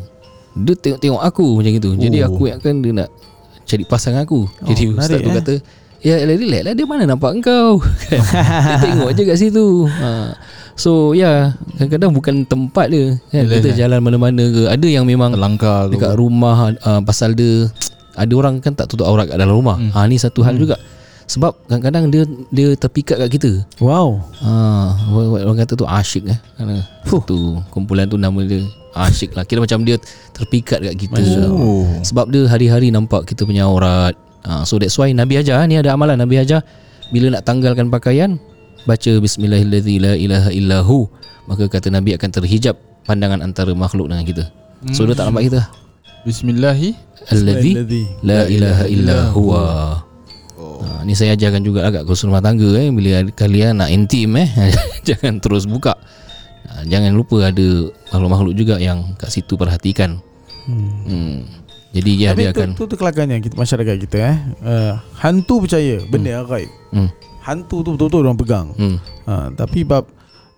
Dia 0.56 0.74
tengok-tengok 0.76 1.22
aku 1.24 1.46
Macam 1.60 1.72
itu 1.72 1.90
Jadi 1.96 2.18
Oh. 2.24 2.34
aku 2.34 2.44
yang 2.52 2.60
kan 2.60 2.76
Dia 2.84 2.92
nak 2.92 3.10
Cari 3.66 3.84
pasang 3.88 4.20
aku 4.20 4.46
Jadi 4.68 4.84
menarik, 4.92 5.00
ustaz 5.00 5.20
tu 5.24 5.30
eh. 5.32 5.36
kata 5.40 5.54
Ya 6.06 6.16
relax 6.22 6.62
lah 6.68 6.74
Dia 6.78 6.86
mana 6.86 7.04
nampak 7.08 7.32
engkau 7.34 7.82
kan? 7.82 8.20
Dia 8.68 8.76
tengok 8.84 9.10
je 9.16 9.22
kat 9.26 9.38
situ 9.42 9.66
ha. 9.90 10.38
So 10.76 11.16
ya 11.16 11.24
yeah, 11.24 11.40
Kadang-kadang 11.80 12.12
bukan 12.14 12.36
tempat 12.46 12.92
dia 12.92 13.16
kan? 13.32 13.42
Yelah, 13.48 13.58
Kita 13.58 13.68
yelah. 13.72 13.78
jalan 13.80 14.00
mana-mana 14.04 14.44
ke 14.44 14.64
Ada 14.70 14.88
yang 14.92 15.08
memang 15.08 15.34
Langkah 15.34 15.88
Dekat 15.88 16.14
rumah 16.20 16.76
uh, 16.84 17.02
Pasal 17.02 17.34
dia 17.34 17.72
Ada 18.14 18.34
orang 18.36 18.60
kan 18.60 18.76
tak 18.76 18.92
tutup 18.92 19.08
aurat 19.08 19.26
kat 19.26 19.40
dalam 19.40 19.56
rumah 19.56 19.80
hmm. 19.80 19.96
ha, 19.96 20.06
Ni 20.06 20.20
satu 20.20 20.44
hal 20.46 20.60
juga 20.60 20.76
Sebab 21.26 21.58
kadang-kadang 21.66 22.14
dia 22.14 22.24
Dia 22.54 22.68
terpikat 22.78 23.18
kat 23.18 23.30
kita. 23.34 23.52
Wow. 23.82 24.22
Ha, 24.46 24.52
orang, 25.10 25.46
orang 25.50 25.58
kata 25.66 25.74
tu 25.74 25.86
asyik 25.90 26.30
eh. 26.30 26.40
Kerana 26.58 26.86
Satu 27.06 27.62
kumpulan 27.74 28.06
tu 28.06 28.18
nama 28.18 28.38
dia 28.46 28.62
Asyik 28.96 29.34
lah. 29.36 29.44
Kira 29.44 29.66
macam 29.66 29.84
dia 29.84 29.98
Terpikat 30.32 30.80
kat 30.86 30.96
kita. 30.96 31.22
Oh. 31.50 31.90
Sebab 32.06 32.30
dia 32.30 32.46
hari-hari 32.46 32.94
nampak 32.94 33.26
Kita 33.28 33.44
punya 33.44 33.66
aurat. 33.66 34.14
Ha, 34.46 34.64
So 34.64 34.78
that's 34.78 34.96
why 34.96 35.10
Nabi 35.12 35.42
ajar 35.42 35.66
Ni 35.66 35.82
ada 35.82 35.98
amalan. 35.98 36.22
Nabi 36.22 36.40
ajar 36.40 36.62
Bila 37.10 37.34
nak 37.34 37.44
tanggalkan 37.44 37.90
pakaian 37.90 38.38
Baca 38.86 39.12
Bismillahirrahmanirrahim 39.18 40.02
La 40.06 40.14
ilaha 40.14 40.50
illahu 40.54 41.10
Maka 41.50 41.66
kata 41.66 41.90
Nabi 41.90 42.14
akan 42.14 42.30
terhijab 42.30 42.78
Pandangan 43.06 43.46
antara 43.46 43.70
makhluk 43.78 44.10
dengan 44.10 44.26
kita. 44.26 44.44
So 44.98 45.06
dia 45.06 45.14
tak 45.14 45.30
nampak 45.30 45.46
kita. 45.46 45.62
Bismillahi. 46.26 46.98
Alladhi 47.30 47.72
Alladhi 47.78 48.04
La 48.26 48.50
ilaha 48.50 48.84
illa 48.90 49.18
huwa. 49.30 49.62
Ha, 49.62 50.05
ni 51.06 51.14
saya 51.14 51.38
ajarkan 51.38 51.62
juga 51.62 51.86
agak 51.86 52.04
kursus 52.10 52.26
rumah 52.26 52.42
tangga 52.42 52.74
eh 52.82 52.90
bila 52.90 53.22
kalian 53.32 53.80
nak 53.80 53.94
intim 53.94 54.36
eh 54.42 54.50
jangan 55.08 55.38
terus 55.40 55.70
buka. 55.70 55.94
Ha, 56.66 56.82
jangan 56.90 57.14
lupa 57.14 57.46
ada 57.46 57.68
makhluk-makhluk 58.12 58.54
juga 58.58 58.76
yang 58.82 59.14
kat 59.16 59.30
situ 59.30 59.54
perhatikan. 59.56 60.18
Hmm. 60.66 61.46
Jadi 61.96 62.12
ya 62.20 62.36
Tapi 62.36 62.42
dia 62.44 62.52
tu, 62.52 62.60
akan 62.60 62.70
tu, 62.76 62.84
tu 62.92 62.96
kelakarnya 63.00 63.40
kita, 63.40 63.56
Masyarakat 63.56 63.96
kita 64.04 64.18
eh 64.20 64.38
uh, 64.68 64.94
Hantu 65.16 65.64
percaya 65.64 66.04
Benda 66.12 66.42
yang 66.42 66.50
gaib 66.50 66.68
hmm. 66.92 67.10
Hantu 67.40 67.88
tu 67.88 67.90
betul-betul 67.96 68.20
orang 68.26 68.36
pegang 68.36 68.68
Hmm. 68.76 68.98
ha, 69.24 69.48
Tapi 69.56 69.88
bab 69.88 70.04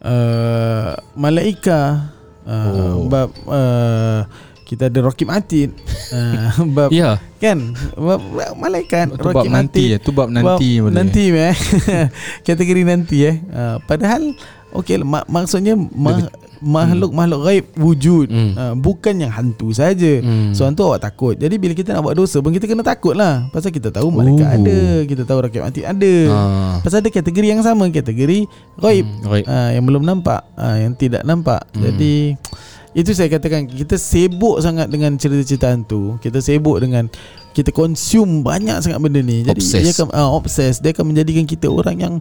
uh, 0.01 0.98
Malaika 1.13 2.10
uh, 2.48 2.96
Oh. 2.98 3.06
Bab 3.06 3.30
uh, 3.46 4.24
Kita 4.68 4.92
ada 4.92 5.00
Rocky 5.00 5.24
Martin 5.24 5.72
uh, 6.12 6.60
Bab 6.76 6.92
Ya. 6.92 7.24
Kan 7.40 7.72
bab, 7.96 8.20
bab 8.20 8.52
Malaikat 8.60 9.16
Tu 9.16 9.30
bab 9.32 9.48
nanti 9.48 9.84
eh 9.96 10.00
Tu 10.04 10.12
bab 10.12 10.28
nanti 10.28 10.84
Bab. 10.84 10.92
Nanti 10.92 11.24
eh 11.32 11.56
Kategori 12.48 12.82
nanti 12.84 13.24
eh 13.24 13.40
uh, 13.48 13.80
Padahal 13.88 14.36
Okey 14.76 15.00
mak, 15.00 15.24
maksudnya 15.32 15.80
ma, 15.80 16.28
makhluk-makhluk 16.60 17.42
gaib 17.48 17.66
wujud 17.80 18.28
Hmm. 18.28 18.52
uh, 18.54 18.74
bukan 18.76 19.16
yang 19.16 19.32
hantu 19.32 19.72
saja. 19.72 20.20
Hmm. 20.20 20.52
So 20.52 20.68
hantu 20.68 20.92
awak 20.92 21.08
takut. 21.08 21.40
Jadi 21.40 21.56
bila 21.56 21.72
kita 21.72 21.96
nak 21.96 22.04
buat 22.04 22.18
dosa 22.18 22.44
pun 22.44 22.52
kita 22.52 22.68
kena 22.68 22.84
takut 22.84 23.16
lah. 23.16 23.48
Pasal 23.56 23.72
kita 23.72 23.94
tahu 23.94 24.12
malaikat 24.12 24.44
Oh. 24.44 24.56
ada, 24.60 24.80
kita 25.08 25.24
tahu 25.24 25.40
rakyat 25.40 25.64
mati 25.64 25.82
ada. 25.88 26.14
Ah. 26.30 26.76
Pasal 26.84 27.00
ada 27.00 27.10
kategori 27.10 27.48
yang 27.48 27.62
sama, 27.64 27.88
kategori 27.88 28.44
gaib. 28.76 29.06
Hmm, 29.08 29.24
gaib. 29.32 29.46
Uh, 29.48 29.70
yang 29.72 29.84
belum 29.88 30.04
nampak, 30.04 30.42
uh, 30.60 30.78
yang 30.78 30.94
tidak 30.94 31.24
nampak. 31.24 31.64
Hmm. 31.72 31.82
Jadi 31.88 32.36
itu 32.98 33.13
saya 33.13 33.30
katakan 33.30 33.70
kita 33.70 33.94
sibuk 33.94 34.58
sangat 34.58 34.89
dengan 34.89 35.13
cerita-cerita 35.22 35.70
hantu. 35.70 36.18
Kita 36.18 36.42
sibuk 36.42 36.82
dengan 36.82 37.06
kita 37.58 37.74
consume 37.74 38.46
banyak 38.46 38.78
sangat 38.78 39.02
benda 39.02 39.18
ni. 39.18 39.42
Jadi 39.42 39.58
Obsess. 39.58 39.82
dia 39.82 39.94
akan 39.96 40.08
uh, 40.12 40.30
obsess, 40.32 40.78
dia 40.78 40.94
akan 40.94 41.10
menjadikan 41.10 41.42
kita 41.44 41.66
orang 41.66 41.98
yang 41.98 42.16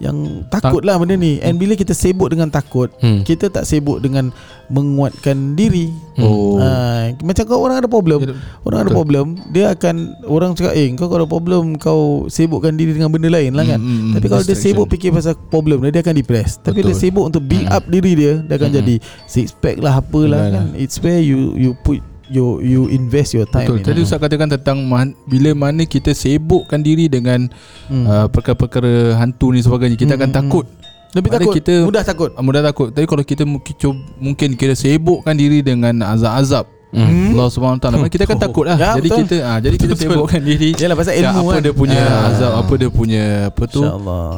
yang 0.00 0.16
takut 0.48 0.80
lah 0.80 0.96
benda 0.96 1.12
ni. 1.12 1.38
And 1.38 1.54
bila 1.54 1.76
kita 1.76 1.92
sibuk 1.92 2.26
dengan 2.26 2.48
takut, 2.48 2.90
Hmm. 2.98 3.20
kita 3.22 3.46
tak 3.46 3.62
sibuk 3.62 4.00
dengan 4.00 4.32
menguatkan 4.66 5.54
diri. 5.54 5.92
Oh. 6.16 6.56
Uh, 6.56 7.12
macam 7.22 7.44
kau 7.44 7.60
orang 7.60 7.78
ada 7.78 7.88
problem 7.88 8.20
Ya, 8.20 8.36
Orang 8.60 8.78
ada 8.78 8.86
betul. 8.86 8.98
problem 8.98 9.26
Dia 9.48 9.72
akan 9.72 9.96
Orang 10.22 10.52
cakap 10.52 10.76
Eh 10.76 10.92
kau 10.92 11.08
kalau 11.08 11.24
ada 11.24 11.30
problem 11.30 11.62
Kau 11.74 12.00
sibukkan 12.28 12.76
diri 12.76 12.92
dengan 12.92 13.08
benda 13.08 13.26
lain 13.26 13.56
lah 13.56 13.64
kan 13.64 13.80
Hmm, 13.80 13.88
hmm, 13.88 14.00
hmm. 14.02 14.14
Tapi 14.14 14.26
kalau 14.28 14.44
dia 14.44 14.52
sibuk 14.54 14.86
fikir 14.86 15.10
pasal 15.10 15.32
problem 15.48 15.80
dia 15.80 15.88
Dia 15.90 16.02
akan 16.02 16.12
depress 16.14 16.60
Tapi 16.60 16.84
dia 16.84 16.92
Betul. 16.92 17.00
sibuk 17.00 17.24
untuk 17.24 17.40
build 17.42 17.66
up 17.66 17.88
diri 17.88 18.12
dia 18.14 18.32
Dia 18.38 18.54
akan 18.54 18.68
Hmm. 18.68 18.78
jadi 18.78 18.94
Six 19.24 19.46
pack 19.54 19.80
lah 19.80 19.96
apalah 19.96 20.44
Yalah. 20.44 20.50
kan 20.52 20.66
It's 20.76 21.00
where 21.00 21.18
you 21.18 21.56
You 21.56 21.72
put 21.74 22.04
You 22.30 22.62
you 22.62 22.86
invest 22.88 23.34
your 23.34 23.42
time 23.44 23.66
Betul. 23.66 23.82
Tadi 23.82 23.98
Ustaz 24.00 24.16
katakan 24.16 24.46
tentang 24.48 24.78
man, 24.80 25.18
bila 25.26 25.50
mana 25.50 25.82
kita 25.82 26.14
sibukkan 26.14 26.78
diri 26.78 27.06
dengan 27.06 27.50
Hmm. 27.86 28.06
uh, 28.06 28.26
perkara-perkara 28.26 29.18
hantu 29.18 29.50
ni 29.50 29.58
sebagainya, 29.58 29.98
kita 29.98 30.14
Hmm, 30.14 30.20
akan 30.20 30.28
hmm, 30.28 30.38
takut. 30.38 30.66
Lebih 31.10 31.30
takut 31.32 31.54
kita- 31.58 31.82
Mudah 31.82 32.04
takut 32.06 32.30
Ah, 32.32 32.40
Mudah 32.40 32.62
takut. 32.62 32.88
Tapi 32.88 33.02
kalau 33.04 33.22
kita 33.22 33.42
mungkin 33.42 33.74
mungkin 34.16 34.48
kita 34.54 34.74
sibukkan 34.74 35.34
diri 35.34 35.58
dengan 35.60 36.06
azab-azab 36.06 36.70
Hmm. 36.90 37.34
Allah 37.34 37.46
Subhanahu 37.48 37.78
Wa 37.78 37.82
Taala, 37.84 38.06
kita 38.06 38.26
akan 38.26 38.34
Oh. 38.34 38.42
takut 38.46 38.64
lah. 38.66 38.74
Ya, 38.74 38.90
jadi 38.94 39.08
betul. 39.08 39.18
kita 39.24 39.36
ah 39.42 39.58
jadi 39.58 39.76
kita 39.76 39.94
Betul. 39.94 40.02
sibukkan 40.06 40.40
diri. 40.40 40.70
Yalah 40.74 40.96
pasal 40.96 41.12
Ya, 41.12 41.18
ilmu 41.24 41.38
apa 41.40 41.50
kan 41.50 41.62
dia 41.62 41.74
punya 41.74 42.00
Ah. 42.02 42.28
azab, 42.30 42.52
apa 42.56 42.72
dia 42.74 42.90
punya 42.90 43.24
apa 43.46 43.62
tu? 43.66 43.82
InsyaAllah 43.82 44.30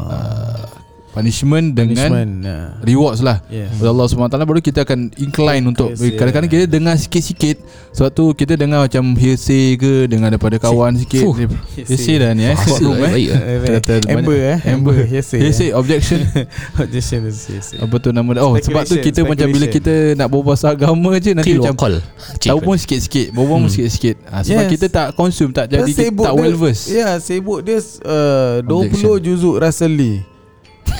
Punishment 1.13 1.77
dengan 1.77 2.09
Punishment 2.09 2.31
ah. 2.49 2.73
rewards 2.81 3.21
lah. 3.21 3.45
Yes. 3.53 3.77
Oleh 3.79 3.93
Allah 3.93 4.07
SWT 4.09 4.37
baru 4.49 4.61
kita 4.65 4.81
akan 4.81 5.13
incline 5.21 5.61
untuk 5.63 5.93
Focus, 5.93 6.17
kadang-kadang 6.17 6.49
yeah. 6.49 6.65
kita 6.65 6.73
dengar 6.73 6.95
sikit-sikit 6.97 7.57
sebab 7.93 8.11
tu 8.11 8.25
kita 8.33 8.57
dengar 8.57 8.89
macam 8.89 9.13
hearsay 9.13 9.77
ke 9.77 10.09
dengar 10.09 10.33
daripada 10.33 10.57
kawan 10.57 10.97
sikit. 10.97 11.21
Fuh. 11.21 11.37
hearsay. 11.77 12.17
dah 12.17 12.33
ni 12.33 12.49
eh. 12.49 12.57
Bahasa 12.57 12.65
courtroom 12.65 12.97
eh 12.97 13.13
baik, 13.13 13.29
Eh, 13.29 14.09
Amber 14.09 14.25
banyak- 14.25 14.41
eh. 14.41 14.73
Amber. 14.73 14.95
Hearsay 15.05 15.39
hearsay 15.45 15.69
objection. 15.77 16.21
Objection 16.83 17.21
is 17.29 17.45
hearsay. 17.45 17.77
Apa 17.85 17.95
tu 18.01 18.09
nama 18.09 18.33
dia? 18.33 18.41
Oh 18.41 18.57
sebab 18.57 18.83
tu 18.89 18.97
kita 18.97 19.21
macam 19.29 19.53
bila 19.53 19.67
kita 19.69 20.17
nak 20.17 20.33
berbual 20.33 20.57
pasal 20.57 20.81
agama 20.81 21.13
je 21.21 21.37
nanti 21.37 21.61
macam 21.61 21.77
call. 21.77 22.01
tahu 22.41 22.59
pun 22.65 22.81
sikit-sikit 22.81 23.37
berbual 23.37 23.69
pun 23.69 23.71
sikit-sikit. 23.71 24.17
Ha, 24.33 24.41
sebab 24.41 24.65
Yes. 24.65 24.73
kita 24.81 24.87
tak 24.89 25.07
consume 25.13 25.53
tak 25.53 25.69
jadi 25.69 25.93
tak 26.09 26.33
well 26.33 26.57
versed. 26.57 26.89
Ya 26.89 27.21
sibuk 27.21 27.61
dia 27.61 27.85
uh, 28.09 28.65
20 28.65 28.89
Objection. 28.89 29.17
juzuk 29.21 29.61
Russell 29.61 29.93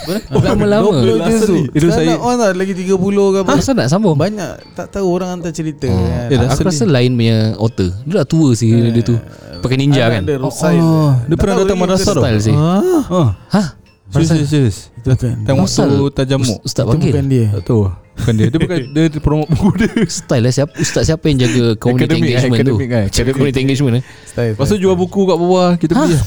Lee 0.03 0.21
Lama-lama. 0.43 0.89
20 0.99 1.27
juzuk 1.27 1.63
Itu 1.69 1.85
Sekarang 1.85 1.95
saya- 1.95 2.09
nak 2.11 2.21
on 2.21 2.35
lah 2.35 2.51
Lagi 2.51 2.73
30 2.73 2.93
ke 3.29 3.37
apa. 3.39 3.49
Ha, 3.49 3.57
asal 3.57 3.73
nak 3.73 3.87
sambung? 3.87 4.15
Banyak 4.15 4.51
Tak 4.73 4.87
tahu 4.91 5.07
orang 5.09 5.29
hantar 5.31 5.51
cerita. 5.51 5.87
Oh. 5.87 5.95
kan. 5.95 6.27
Eh, 6.29 6.37
Aku 6.49 6.61
rasa 6.63 6.83
lain 6.83 7.11
punya 7.13 7.37
author 7.55 7.89
Dia 8.03 8.13
dah 8.19 8.25
tua 8.25 8.49
sih 8.53 8.67
dia 8.69 9.01
tu. 9.01 9.15
Pakai 9.59 9.77
ninja 9.79 10.03
kan? 10.09 10.21
Dia 10.23 10.35
Rusail 10.35 10.77
Oh, 10.77 11.15
dia. 11.15 11.29
Tak 11.29 11.37
pernah 11.39 11.55
datang 11.63 11.77
madrasah 11.79 12.13
tau. 12.13 12.23
Sih. 12.35 12.51
Ah. 12.51 13.31
Hah? 13.47 13.67
serius 14.11 14.29
serius, 14.29 14.49
serius. 14.51 14.77
Itu 14.99 15.09
kan 15.09 15.57
waktu 15.57 15.57
Musal. 15.57 15.89
tajamuk. 16.11 16.57
Ustaz 16.61 16.83
Itu 16.83 16.91
panggil. 16.91 17.11
Bukan 17.15 17.25
dia. 17.27 17.45
Tak 17.49 17.63
tahu 17.65 17.81
bukan 18.23 18.33
dia. 18.33 18.47
Dia 18.47 18.59
bukan 18.59 18.77
dia 18.95 19.19
promote 19.19 19.49
buku 19.49 19.69
dia. 19.77 19.91
Style 20.05 20.41
lah 20.41 20.51
siapa 20.51 20.71
Ustaz 20.75 21.03
siapa 21.05 21.23
yang 21.25 21.37
jaga 21.39 21.75
Community 21.75 22.07
Academic, 22.07 22.23
engagement 22.25 22.57
tu? 22.57 22.61
academic, 22.73 22.87
kan? 22.87 23.03
Jaga 23.03 23.11
Academic. 23.11 23.33
community 23.35 23.59
engagement 23.61 23.93
eh? 23.93 24.03
Style, 24.23 24.51
Lepas 24.51 24.63
tu 24.63 24.69
style. 24.69 24.81
jual 24.81 24.95
buku 24.95 25.21
kat 25.23 25.37
bawah 25.37 25.69
Kita 25.75 25.91
beli. 25.93 26.13
Lah 26.13 26.23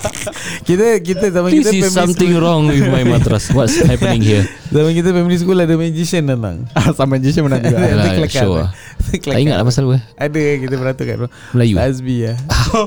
Kita 0.68 0.84
Kita 1.00 1.24
zaman 1.28 1.50
This 1.50 1.66
kita 1.66 1.70
is 1.76 1.92
something 1.92 2.30
school, 2.30 2.40
wrong 2.40 2.62
with 2.66 2.86
my 2.86 3.02
mattress 3.02 3.50
What's 3.56 3.76
happening 3.80 4.22
here? 4.22 4.46
Zaman 4.68 4.92
kita 4.92 5.10
family 5.10 5.36
school 5.36 5.56
Ada 5.56 5.74
magician 5.74 6.22
datang. 6.24 6.56
Sama 6.92 7.18
je 7.18 7.30
menang 7.36 7.60
juga. 7.60 7.76
Ada 7.76 7.92
Alah, 7.92 8.14
kelakar 8.14 8.40
show 8.40 8.52
lah. 8.52 8.60
lah. 8.62 8.70
Kelakar. 9.06 9.32
Tak 9.32 9.40
ingat 9.40 9.56
lah 9.56 9.64
pasal 9.64 9.82
apa. 9.86 9.96
Ada 10.16 10.40
kita 10.58 10.74
beratur 10.76 11.04
kat 11.04 11.16
bro 11.16 11.28
Melayu. 11.52 11.74
Eh? 11.74 11.82
Azbi 11.82 12.16
lah 12.22 12.36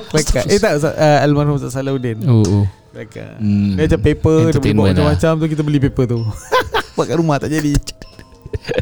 Kelakar 0.10 0.44
Eh 0.46 0.58
tak 0.58 0.72
uh, 0.82 1.24
Almarhum 1.24 1.56
Ustaz 1.56 1.74
Salahuddin. 1.74 2.18
Oh 2.26 2.42
oh. 2.42 2.66
Kelakar 2.90 3.38
Hmm. 3.38 3.76
Dia 3.76 3.86
macam 3.86 4.00
paper 4.02 4.36
Dia 4.36 4.48
Entertainment 4.50 4.86
lah. 4.90 4.94
macam-macam 5.06 5.32
tu 5.36 5.46
Kita 5.48 5.62
beli 5.62 5.80
paper 5.80 6.06
tu. 6.08 6.20
Buat 6.94 7.06
kat 7.06 7.16
rumah 7.16 7.38
tak 7.38 7.50
jadi 7.50 7.72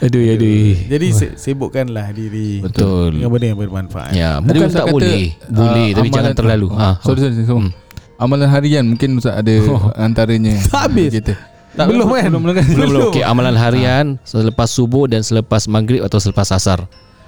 Aduh 0.00 0.22
aduh. 0.32 0.72
Jadi 0.88 1.06
se- 1.12 1.36
sibukkanlah 1.36 2.08
diri. 2.16 2.64
Betul. 2.64 3.20
Dengan 3.20 3.28
benda 3.28 3.46
yang 3.52 3.60
bermanfaat. 3.60 4.12
Ya 4.16 4.40
Bukan 4.40 4.64
Ustaz 4.64 4.80
tak 4.80 4.84
kata, 4.88 4.94
boleh. 4.96 5.22
Boleh 5.44 5.68
ah, 5.68 5.92
Tapi 5.92 6.08
amalan- 6.08 6.16
jangan 6.16 6.32
terlalu. 6.32 6.66
Ah, 6.72 6.80
ha, 6.80 6.88
Sorry 7.04 7.20
sorry, 7.20 7.34
sorry. 7.36 7.52
Hmm. 7.52 7.70
Amalan 8.16 8.48
harian 8.48 8.84
Mungkin 8.88 9.08
Ustaz 9.16 9.36
ada 9.36 9.52
Oh. 9.68 9.92
Antaranya. 9.92 10.56
Tak 10.72 10.88
habis? 10.88 11.12
kita. 11.12 11.36
Belum 11.76 12.08
kan? 12.08 12.32
Belum 12.32 12.42
belum 12.42 12.54
kan 12.56 12.64
Belum. 12.66 12.88
belum. 12.88 13.02
Okay 13.12 13.22
amalan 13.22 13.54
harian 13.54 14.06
Selepas 14.24 14.72
subuh 14.72 15.04
Dan 15.04 15.20
selepas 15.20 15.68
maghrib 15.68 16.00
Atau 16.00 16.16
selepas 16.16 16.48
asar. 16.50 16.80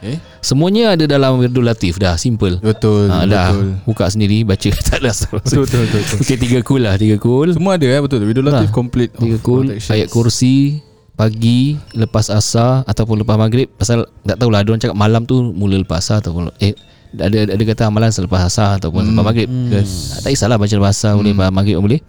Eh? 0.02 0.16
Semuanya 0.42 0.98
ada 0.98 1.04
dalam 1.06 1.38
Wirdul 1.38 1.62
Latif 1.62 2.00
Dah 2.00 2.16
simple. 2.16 2.56
Betul 2.58 3.06
ha, 3.06 3.22
Dah. 3.22 3.52
Betul. 3.52 3.68
Buka 3.84 4.08
sendiri 4.08 4.42
Baca. 4.42 4.72
Tak 4.88 4.96
ada 4.96 5.12
asal. 5.12 5.36
Betul 5.38 5.68
betul 5.68 5.80
betul, 5.84 6.00
betul. 6.00 6.18
Okay 6.24 6.36
tiga 6.40 6.58
kul 6.64 6.80
lah 6.80 6.96
Tiga 6.96 7.20
kul. 7.20 7.52
Semua 7.52 7.76
ada 7.76 7.84
eh? 7.84 8.00
Betul 8.00 8.24
Video 8.24 8.40
Latif 8.42 8.72
Lah. 8.72 8.72
complete. 8.72 9.12
Tiga 9.12 9.36
kul 9.38 9.68
protections. 9.68 9.92
Ayat 9.92 10.08
kursi 10.08 10.80
pagi 11.12 11.76
lepas 11.92 12.32
asar 12.32 12.88
ataupun 12.88 13.20
lepas 13.20 13.36
maghrib 13.36 13.68
pasal 13.76 14.08
tak 14.24 14.40
tahulah 14.40 14.64
ada 14.64 14.68
orang 14.72 14.82
cakap 14.82 14.96
malam 14.96 15.22
tu 15.28 15.52
mula 15.52 15.76
lepas 15.76 16.00
asar 16.00 16.24
ataupun 16.24 16.48
eh 16.58 16.72
ada 17.12 17.44
ada 17.44 17.62
kata 17.62 17.92
amalan 17.92 18.08
selepas 18.08 18.48
asar 18.48 18.80
ataupun 18.80 19.12
selepas 19.12 19.24
maghrib. 19.24 19.48
Yes. 19.68 20.24
Tak 20.24 20.32
kisahlah 20.32 20.56
baca 20.56 20.72
lepas 20.72 20.92
asar 20.96 21.12
boleh 21.20 21.36
lepas 21.36 21.52
maghrib 21.52 21.78
boleh. 21.78 22.00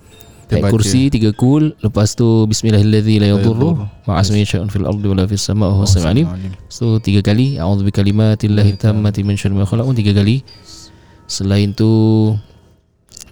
Baca. 0.53 0.69
kursi 0.69 1.09
tiga 1.09 1.33
kul 1.33 1.73
lepas 1.81 2.13
tu 2.13 2.45
bismillahirrahmanirrahim 2.45 3.25
la 3.25 3.27
yadurru 3.33 3.69
ma'asmi 4.05 4.45
syai'un 4.45 4.69
fil 4.69 4.85
ardi 4.85 5.07
wala 5.09 5.25
fis 5.25 5.41
sama'i 5.41 5.65
wa 5.65 5.81
huwa 5.81 5.89
samiul 5.89 6.29
alim. 6.29 6.53
So 6.69 7.01
tiga 7.01 7.25
kali 7.25 7.57
A'udhu 7.57 7.89
bi 7.89 7.91
kalimatillahi 7.95 8.77
tammati 8.77 9.25
min 9.25 9.33
syarri 9.33 9.57
ma 9.57 9.65
khalaq 9.65 9.89
tiga 9.97 10.13
kali 10.13 10.45
Selain 11.25 11.73
tu 11.73 11.89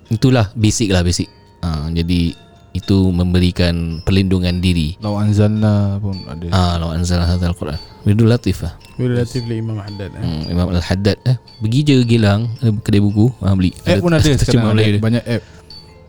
Itulah 0.10 0.50
basic 0.58 0.90
lah 0.90 1.06
basic 1.06 1.30
ha, 1.62 1.92
Jadi 1.94 2.34
Itu 2.72 3.12
memberikan 3.12 4.00
perlindungan 4.08 4.64
diri 4.64 4.96
Lau 5.04 5.20
anzalna 5.20 6.00
pun 6.00 6.16
ada. 6.24 6.48
Ah, 6.56 6.74
law 6.80 6.96
anzal 6.96 7.20
hadzal 7.20 7.52
Quran. 7.52 7.76
Bidul 8.08 8.32
latif 8.32 8.64
ah. 8.64 8.80
Relatively 8.96 9.60
Imam 9.60 9.76
Haddad 9.76 10.16
eh. 10.16 10.24
Hmm, 10.24 10.44
Imam 10.48 10.72
Al-Haddad 10.72 11.18
eh. 11.28 11.36
Pergi 11.60 11.80
je 11.84 11.96
Gilang 12.08 12.48
ada 12.64 12.72
kedai 12.80 13.04
buku, 13.04 13.28
ah 13.44 13.52
beli. 13.54 13.76
App 13.84 14.00
pun 14.00 14.16
ada 14.16 14.24
sekarang 14.40 14.72
Melayu 14.72 14.98
ada 14.98 15.04
banyak 15.04 15.24
app. 15.28 15.44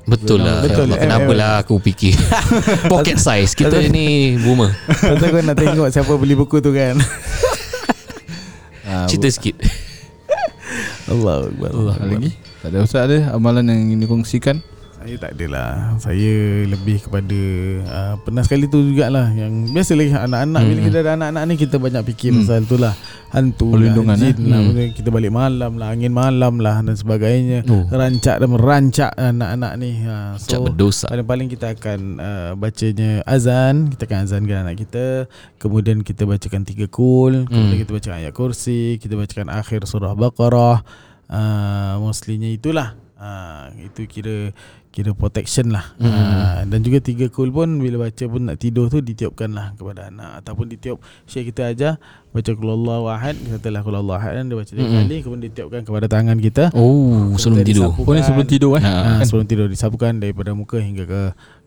Betul 0.02 0.38
lah. 0.42 0.62
Betul, 0.62 0.87
app, 0.95 1.02
Kenapa 1.02 1.33
lah 1.35 1.52
aku 1.62 1.78
fikir 1.78 2.14
pocket 2.92 3.19
size. 3.19 3.59
Kita 3.59 3.83
ni 3.90 4.38
boomer. 4.38 4.71
Pasal 4.87 5.28
kau 5.31 5.42
nak 5.42 5.57
tengok 5.59 5.88
siapa 5.95 6.12
beli 6.14 6.35
buku 6.38 6.62
tu 6.62 6.71
kan. 6.71 6.95
Ah, 8.87 9.07
Cerita 9.11 9.26
sikit. 9.31 9.59
Allah 11.11 11.50
Akbar. 11.50 11.71
Allah 11.75 11.95
Ada 11.99 12.07
lagi? 12.07 12.31
Tak 12.62 12.69
ada 12.71 12.78
Ustaz 12.87 13.02
ada 13.11 13.19
amalan 13.35 13.66
yang 13.66 13.81
ingin 13.90 13.99
dikongsikan? 14.07 14.62
Saya 15.03 15.17
tak 15.19 15.31
adalah 15.35 15.69
Saya 15.97 16.35
lebih 16.65 16.99
kepada 17.01 17.41
uh, 17.85 18.15
Pernah 18.19 18.43
sekali 18.43 18.65
tu 18.65 18.79
jugalah 18.81 19.29
Yang 19.29 19.53
biasalah 19.71 20.25
anak-anak 20.25 20.61
Bila 20.63 20.75
Hmm. 20.75 20.87
kita 20.87 20.99
ada 20.99 21.11
anak-anak 21.15 21.43
ni 21.45 21.55
Kita 21.57 21.77
banyak 21.77 22.03
fikir 22.07 22.31
Hmm. 22.31 22.39
pasal 22.41 22.63
tu 22.65 22.77
lah 22.77 22.95
Hantu 23.29 23.67
Perlindungan, 23.71 24.13
lah 24.13 24.23
Jin 24.23 24.37
eh? 24.37 24.47
lah 24.47 24.61
Hmm. 24.63 24.93
Kita 24.93 25.09
balik 25.09 25.33
malam 25.33 25.73
lah 25.75 25.89
Angin 25.89 26.13
malam 26.13 26.55
lah 26.57 26.77
Dan 26.81 26.95
sebagainya 26.95 27.65
Oh. 27.65 27.83
Rancak 27.85 28.37
dan 28.37 28.49
merancak 28.49 29.11
anak-anak 29.13 29.73
ni 29.77 29.91
ha, 30.03 30.37
So 30.37 30.63
berdosa. 30.63 31.07
Paling-paling 31.07 31.49
kita 31.49 31.73
akan 31.73 32.01
uh, 32.17 32.51
Bacanya 32.55 33.25
azan 33.25 33.89
Kita 33.89 34.05
akan 34.05 34.19
azankan 34.23 34.59
anak 34.63 34.77
kita 34.79 35.27
Kemudian 35.57 36.01
kita 36.01 36.23
bacakan 36.23 36.63
tiga 36.63 36.87
kul 36.87 37.45
Kemudian 37.45 37.71
Hmm. 37.71 37.81
kita 37.81 37.91
bacakan 37.91 38.17
ayat 38.19 38.33
kursi 38.33 38.97
Kita 38.97 39.13
bacakan 39.13 39.49
akhir 39.49 39.83
surah 39.83 40.13
Baqarah 40.13 40.79
uh, 41.27 41.95
Mostlynya 41.99 42.47
itulah 42.49 42.93
uh, 43.17 43.73
Itu 43.79 44.05
kira 44.05 44.53
Kira 44.93 45.11
protection 45.11 45.73
lah 45.73 45.97
Hmm. 45.97 46.05
uh, 46.07 46.61
Dan 46.65 46.81
juga 46.81 47.01
tiga 47.01 47.27
kul 47.27 47.49
pun 47.49 47.81
Bila 47.81 47.97
baca 48.03 48.25
pun 48.25 48.45
nak 48.45 48.57
tidur 48.57 48.87
tu 48.87 49.01
Ditiupkan 49.01 49.49
lah 49.49 49.73
kepada 49.73 50.07
anak 50.07 50.45
Ataupun 50.45 50.69
ditiup 50.69 51.01
Syekh 51.25 51.49
kita 51.49 51.73
ajar 51.73 51.97
Baca 52.29 52.51
kulallah 52.51 53.01
wahad 53.03 53.33
Katalah 53.41 53.81
kulallah 53.81 54.15
wahad 54.15 54.33
kan 54.35 54.45
Dia 54.45 54.55
baca 54.55 54.69
tiga 54.71 54.85
Hmm. 54.85 54.99
kali 55.03 55.17
Kemudian 55.19 55.49
ditiupkan 55.49 55.81
kepada 55.83 56.07
tangan 56.07 56.37
kita 56.37 56.65
Oh, 56.73 57.33
sebelum 57.35 57.65
tidur. 57.65 57.89
Oh 57.91 58.13
ni 58.13 58.21
sebelum 58.21 58.45
tidur 58.45 58.77
eh? 58.77 58.83
Ha. 58.83 58.93
Ha, 58.93 59.25
sebelum 59.25 59.45
tidur 59.45 59.67
disapukan 59.67 60.13
daripada 60.15 60.53
muka 60.53 60.77
hingga 60.77 61.05
ke 61.05 61.21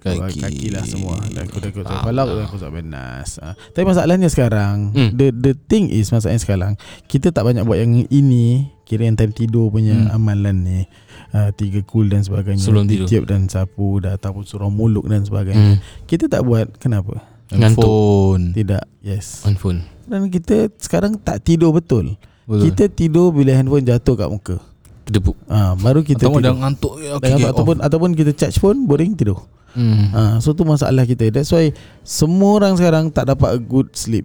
kaki, 0.05 0.39
Kaki. 0.39 0.67
lah 0.69 0.83
semua 0.83 1.17
dan 1.25 1.45
kuda 1.45 1.67
kuda 1.71 1.87
Faham 1.87 2.03
falak 2.05 2.25
lah. 2.25 2.35
dan 2.35 2.47
kuda 2.47 2.67
benas. 2.69 3.29
Ha. 3.37 3.49
Tapi 3.55 3.83
masalahnya 3.83 4.27
sekarang 4.27 4.75
Hmm. 4.91 5.09
the 5.11 5.31
the 5.31 5.53
thing 5.57 5.87
is 5.87 6.07
masalahnya 6.07 6.37
sekarang 6.39 6.73
kita 7.05 7.29
tak 7.29 7.41
banyak 7.41 7.61
buat 7.61 7.77
yang 7.77 8.05
ini 8.05 8.45
kira 8.83 9.03
yang 9.03 9.15
time 9.15 9.31
tidur 9.31 9.67
punya 9.67 9.95
Hmm. 9.95 10.13
amalan 10.13 10.57
ni. 10.57 10.79
Uh, 11.27 11.51
tiga 11.51 11.81
kul 11.81 12.05
dan 12.05 12.21
sebagainya 12.21 12.61
Sebelum 12.61 12.85
tidur. 12.85 13.25
Dan 13.25 13.45
sapu 13.45 13.97
dah, 13.97 14.15
Ataupun 14.15 14.41
surah 14.41 14.69
muluk 14.69 15.03
dan 15.03 15.19
sebagainya 15.21 15.75
Hmm. 15.75 15.77
Kita 16.03 16.27
tak 16.27 16.41
buat 16.41 16.69
Kenapa? 16.77 17.19
Ngantuk. 17.47 17.83
Handphone. 17.83 18.43
Tidak 18.53 18.83
Yes 19.01 19.43
On 19.43 19.53
phone. 19.53 19.83
Dan 20.03 20.29
kita 20.29 20.69
sekarang 20.75 21.17
tak 21.17 21.41
tidur 21.41 21.69
betul, 21.71 22.15
Betul. 22.43 22.61
Kita 22.63 22.83
tidur 22.87 23.29
bila 23.29 23.51
handphone 23.51 23.83
jatuh 23.83 24.15
kat 24.15 24.29
muka 24.29 24.57
Kedepuk. 25.01 25.33
ha, 25.45 25.73
Baru 25.75 26.01
kita 26.01 26.23
Ataupun 26.23 26.39
dah 26.39 26.49
tidur 26.49 26.61
ngantuk 26.63 26.93
ya, 26.97 27.09
okay, 27.13 27.29
okay, 27.31 27.45
ataupun 27.47 27.75
ataupun 27.79 28.09
kita 28.11 28.31
charge 28.31 28.55
phone 28.55 28.85
boring 28.85 29.13
tidur. 29.13 29.43
Hmm. 29.75 30.07
Ha, 30.09 30.21
so 30.39 30.51
tu 30.51 30.63
masalah 30.63 31.03
kita. 31.03 31.27
That's 31.29 31.51
why 31.51 31.75
semua 32.01 32.55
orang 32.55 32.73
sekarang 32.73 33.11
tak 33.11 33.27
dapat 33.27 33.53
a 33.53 33.59
good 33.59 33.91
sleep. 33.91 34.23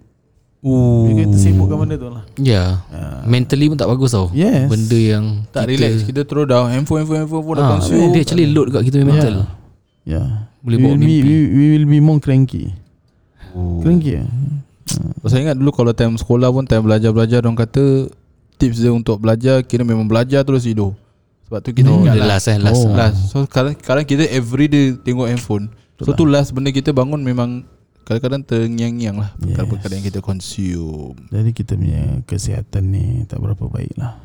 Ooh. 0.61 1.09
Kita 1.09 1.35
sibukkan 1.35 1.73
benda 1.75 1.97
tu 1.97 2.07
lah. 2.07 2.23
Ya. 2.37 2.85
Ha. 2.87 3.25
Mentally 3.25 3.65
pun 3.65 3.75
tak 3.75 3.89
bagus 3.89 4.11
tau. 4.11 4.29
Yes. 4.31 4.65
Benda 4.65 4.93
yang 4.95 5.25
Tak 5.49 5.65
kita, 5.65 5.71
relax 5.73 5.93
Kita 6.05 6.21
terus 6.21 6.45
dah 6.45 6.69
Handphone 6.69 7.01
handphone 7.01 7.19
handphone 7.19 7.43
pun 7.43 7.53
dah 7.57 7.65
Ah, 7.65 7.71
consume 7.75 8.13
dia 8.13 8.21
actually 8.21 8.45
load 8.47 8.69
kat 8.69 8.85
kita 8.85 9.01
punya 9.01 9.09
mental. 9.09 9.35
Yeah. 9.35 9.49
Yeah. 10.05 10.27
Boleh 10.61 10.77
we 10.77 10.83
bawa 10.83 10.91
will 10.91 11.01
be, 11.01 11.09
mimpi. 11.09 11.25
we, 11.25 11.37
we 11.49 11.65
will 11.73 11.87
be 11.89 11.99
more 11.99 12.21
cranky. 12.21 12.77
oh. 13.51 13.81
Cranky. 13.81 14.21
eh? 14.21 14.27
Pasal 15.17 15.41
ingat 15.41 15.57
dulu 15.57 15.71
Kalau 15.71 15.91
time 15.91 16.13
sekolah 16.15 16.47
pun 16.47 16.63
Time 16.63 16.83
belajar-belajar 16.83 17.41
Orang 17.41 17.55
kata 17.55 18.11
Tips 18.55 18.77
dia 18.77 18.91
untuk 18.91 19.17
belajar 19.17 19.63
Kira 19.63 19.81
memang 19.81 20.05
belajar 20.05 20.45
terus 20.45 20.61
tidur 20.61 20.93
Sebab 21.51 21.59
tu 21.59 21.75
kita 21.75 21.91
Oh, 21.91 21.99
ingat 21.99 22.15
lah 22.15 22.39
last 22.39 22.47
eh, 22.47 22.55
last. 22.55 22.79
Oh. 22.79 22.95
Last 22.95 23.19
So 23.27 23.43
sekarang, 23.43 23.75
sekarang 23.75 24.07
kita 24.07 24.23
every 24.31 24.71
day 24.71 24.95
Tengok 24.95 25.27
handphone 25.27 25.67
So 25.99 26.15
tu 26.15 26.23
last 26.23 26.55
benda 26.55 26.71
kita 26.71 26.95
bangun 26.95 27.19
Memang 27.19 27.67
Kadang-kadang 28.07 28.47
terngiang-ngiang 28.47 29.19
lah 29.19 29.35
Yes. 29.43 29.59
Perkara-perkara 29.59 29.99
yang 29.99 30.07
kita 30.07 30.23
consume 30.23 31.19
Jadi 31.27 31.51
kita 31.51 31.75
punya 31.75 32.23
kesihatan 32.23 32.83
ni 32.87 33.27
tak 33.27 33.43
berapa 33.43 33.67
baik 33.67 33.99
lah. 33.99 34.15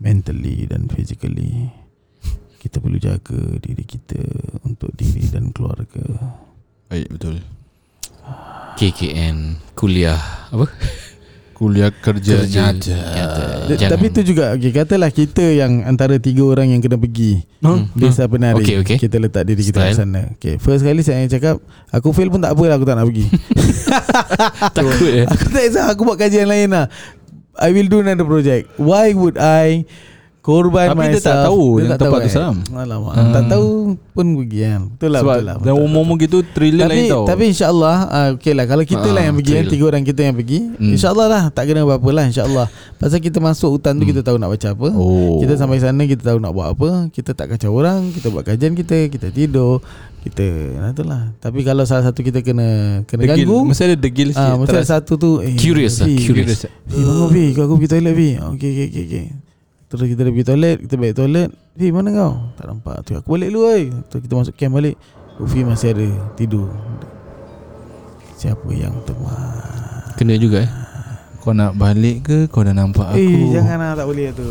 Mentally 0.00 0.64
dan 0.64 0.88
physically. 0.88 1.68
Kita 2.58 2.80
perlu 2.80 2.96
jaga 2.96 3.60
diri 3.60 3.84
kita 3.84 4.24
untuk 4.64 4.88
diri 4.96 5.22
dan 5.28 5.52
keluarga. 5.52 6.02
Baik 6.88 7.12
betul 7.12 7.44
KKN 8.74 9.62
kuliah 9.78 10.18
apa? 10.50 10.66
Kuliah 11.54 11.88
kerja, 11.88 12.34
Kerja 12.36 12.60
nyata 12.68 12.90
nyata. 12.90 13.42
Jangan- 13.70 13.90
Tapi 13.90 14.06
tu 14.08 14.20
juga 14.22 14.44
okay, 14.50 14.70
Katalah 14.70 15.08
kita 15.08 15.40
yang 15.40 15.82
Antara 15.82 16.18
tiga 16.18 16.42
orang 16.44 16.68
yang 16.68 16.80
kena 16.80 16.96
pergi 16.96 17.46
Hmm. 17.58 17.88
Desa 17.94 18.26
penari 18.26 18.60
Okay, 18.60 18.76
okay. 18.76 18.96
Kita 18.98 19.16
letak 19.16 19.42
diri 19.44 19.62
kita 19.62 19.80
Style. 19.80 19.88
di 19.88 19.96
sana 19.96 20.20
okay, 20.30 20.58
First 20.58 20.82
kali 20.82 21.00
saya 21.00 21.24
cakap 21.26 21.62
Aku 21.88 22.10
fail 22.10 22.28
pun 22.28 22.38
tak 22.38 22.52
apa 22.52 22.62
lah 22.62 22.74
Aku 22.74 22.84
tak 22.84 22.94
nak 22.94 23.06
pergi 23.06 23.24
Takut 24.76 25.08
eh. 25.08 25.24
Aku 25.24 25.44
tak 25.46 25.62
kisah 25.62 25.86
Aku 25.88 26.02
buat 26.02 26.18
kajian 26.18 26.44
lain 26.44 26.68
lah 26.68 26.90
I 27.54 27.70
will 27.70 27.86
do 27.86 28.00
another 28.00 28.22
project 28.22 28.68
Why 28.76 29.12
would 29.12 29.38
I 29.38 29.86
Korban 30.44 30.92
Tapi 30.92 31.00
dia 31.00 31.08
myself. 31.10 31.24
tak 31.24 31.36
tahu 31.42 31.62
Dia 31.64 31.80
yang 31.80 31.88
tak 31.88 31.96
tahu 31.96 32.04
tempat 32.04 32.18
tu 32.18 32.20
kan? 32.22 32.34
seram. 32.36 32.56
Alamak 32.76 33.12
Hmm. 33.14 33.32
Tak 33.32 33.44
tahu 33.48 33.68
pun 34.12 34.26
pergi 34.36 34.58
kan. 34.60 34.80
Betul 34.86 35.08
lah 35.08 35.20
Sebab 35.20 35.32
betul 35.32 35.46
lah, 35.46 35.54
Dan 35.56 35.64
betul, 35.72 35.84
umur-umur 35.88 36.16
gitu 36.20 36.38
Thriller 36.46 36.84
tapi, 36.84 36.92
lain 36.92 37.04
tau. 37.08 37.24
tapi 37.24 37.42
insyaAllah 37.48 37.96
uh, 38.06 38.28
Okay 38.34 38.52
lah. 38.52 38.64
Kalau 38.66 38.84
kita 38.84 39.00
Ah, 39.02 39.14
lah 39.14 39.22
yang 39.22 39.34
pergi 39.34 39.50
kan, 39.50 39.58
betul. 39.58 39.72
Tiga 39.72 39.84
orang 39.86 40.02
kita 40.04 40.20
yang 40.22 40.34
pergi 40.34 40.58
Hmm. 40.74 40.92
InsyaAllah 40.92 41.26
lah. 41.26 41.42
Tak 41.48 41.64
kena 41.64 41.80
apa-apa 41.82 42.08
lah 42.10 42.24
InsyaAllah. 42.26 42.66
Pasal 42.94 43.18
kita 43.18 43.38
masuk 43.38 43.68
hutan 43.72 43.92
tu 43.94 44.04
Kita 44.04 44.20
tahu 44.20 44.36
nak 44.36 44.50
baca 44.50 44.68
apa. 44.68 44.88
Oh. 44.90 45.40
Kita 45.40 45.52
sampai 45.54 45.78
sana 45.78 46.02
Kita 46.04 46.22
tahu 46.22 46.38
nak 46.38 46.52
buat 46.52 46.68
apa. 46.70 46.88
Kita 47.08 47.30
tak 47.32 47.46
kacau 47.50 47.72
orang 47.72 48.12
Kita 48.12 48.28
buat 48.28 48.44
kajian 48.44 48.72
kita 48.74 49.08
Kita 49.08 49.26
tidur 49.30 49.80
Kita 50.20 50.44
nah, 50.76 50.90
Itulah 50.90 51.22
Tapi 51.36 51.60
kalau 51.62 51.82
salah 51.82 52.04
satu 52.04 52.20
kita 52.20 52.40
kena 52.40 53.00
Kena 53.02 53.24
Degil. 53.24 53.44
ganggu 53.44 53.58
Mesti 53.64 53.82
ada 53.82 53.96
degil 53.96 54.28
sikit 54.30 54.44
Ah, 54.44 54.54
mesti 54.54 54.72
ada 54.74 54.84
satu 54.90 55.16
tu 55.16 55.30
eh, 55.40 55.52
Curious 55.54 55.98
lah, 55.98 56.06
Fi, 56.06 56.14
curious. 56.18 56.68
Bangun 56.84 57.28
Fi 57.30 57.44
Kau 57.50 57.64
aku 57.64 57.74
pergi 57.76 57.88
toilet 57.90 58.12
Fi 58.12 58.28
Okay 58.52 58.68
okay 58.70 58.86
okay, 58.86 59.04
okay. 59.06 59.24
Terus 59.94 60.10
kita 60.10 60.26
dah 60.26 60.32
pergi 60.34 60.46
toilet 60.50 60.76
Kita 60.82 60.94
balik 60.98 61.14
toilet 61.14 61.48
Fi 61.78 61.86
mana 61.94 62.10
kau 62.10 62.32
Tak 62.58 62.66
nampak 62.66 62.94
tu 63.06 63.14
Aku 63.14 63.30
balik 63.30 63.54
dulu 63.54 63.70
oi 63.70 63.94
Terus 64.10 64.20
kita 64.26 64.34
masuk 64.34 64.54
camp 64.58 64.74
balik 64.74 64.98
oh, 65.38 65.46
Fi 65.46 65.62
masih 65.62 65.94
ada 65.94 66.08
Tidur 66.34 66.66
Siapa 68.34 68.66
yang 68.74 68.90
teman 69.06 69.38
Kena 70.18 70.34
juga 70.34 70.66
eh. 70.66 70.70
Kau 71.38 71.54
nak 71.54 71.78
balik 71.78 72.26
ke 72.26 72.38
Kau 72.50 72.66
dah 72.66 72.74
nampak 72.74 73.14
aku 73.14 73.22
Eh 73.22 73.54
jangan 73.54 73.78
lah 73.78 73.94
Tak 73.94 74.06
boleh 74.10 74.34
tu 74.34 74.50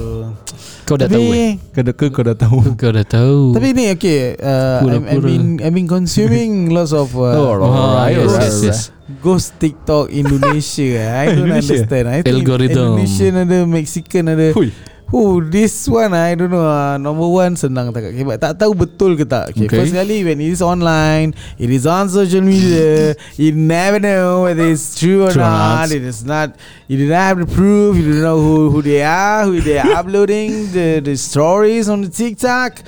Kau 0.88 0.96
dah 0.96 1.12
Tapi 1.12 1.16
tahu 1.20 1.28
eh. 1.36 1.52
Kau 1.76 1.84
dah, 1.84 1.94
ke 2.00 2.06
kau 2.08 2.24
dah 2.24 2.38
tahu 2.40 2.58
Kau 2.80 2.92
dah 2.96 3.04
tahu. 3.04 3.40
Tapi 3.52 3.68
ni 3.76 3.86
okay 3.92 4.40
uh, 4.40 4.80
I'm, 4.80 5.04
I've 5.12 5.28
been 5.28 5.60
I've 5.60 5.76
been 5.76 5.92
consuming 5.92 6.52
lots 6.76 6.96
of 6.96 7.12
uh, 7.20 7.36
Oh, 7.36 7.60
Alright, 7.60 8.16
yes, 8.16 8.32
yes, 8.32 8.56
yes. 8.64 8.80
ghost 9.20 9.60
TikTok 9.60 10.08
Indonesia. 10.08 11.04
I 11.20 11.36
don't 11.36 11.52
Indonesia? 11.52 11.84
understand. 11.84 12.06
I 12.08 12.20
think 12.24 12.32
Algorithm. 12.32 12.96
Indonesian 12.96 13.34
ada, 13.36 13.58
Mexican 13.68 14.24
ada. 14.32 14.48
Hui. 14.56 14.72
Oh, 15.13 15.38
this 15.45 15.86
one 15.88 16.10
I 16.17 16.34
don't 16.34 16.49
know. 16.49 16.65
Uh, 16.65 16.97
number 16.97 17.28
one 17.30 17.54
senang 17.54 17.93
tak 17.93 18.02
okay, 18.10 18.26
tak 18.41 18.58
tahu 18.58 18.73
betul 18.73 19.13
ke 19.13 19.21
tak. 19.30 19.54
Okay, 19.54 19.69
Okay. 19.69 19.78
First 19.86 19.93
kali 19.93 20.26
when 20.26 20.41
it 20.41 20.49
is 20.49 20.58
online, 20.65 21.38
it 21.62 21.69
is 21.69 21.86
on 21.86 22.10
social 22.10 22.41
media. 22.41 23.13
you 23.38 23.54
never 23.54 24.02
know 24.02 24.49
whether 24.49 24.65
it's 24.65 24.97
true 24.97 25.30
or 25.30 25.30
True 25.30 25.45
not. 25.45 25.86
not. 25.86 25.93
It 25.93 26.02
is 26.02 26.26
not. 26.26 26.58
You 26.89 26.97
don't 27.06 27.13
have 27.13 27.38
the 27.38 27.45
proof. 27.45 27.93
You 27.93 28.10
don't 28.10 28.26
know 28.26 28.41
who, 28.41 28.73
who 28.73 28.82
they 28.82 29.06
are, 29.06 29.45
who 29.45 29.62
they 29.62 29.78
are 29.78 29.93
uploading 30.02 30.73
the, 30.73 30.97
the 31.06 31.13
stories 31.13 31.93
on 31.93 32.02
the 32.02 32.10
TikTok. 32.10 32.82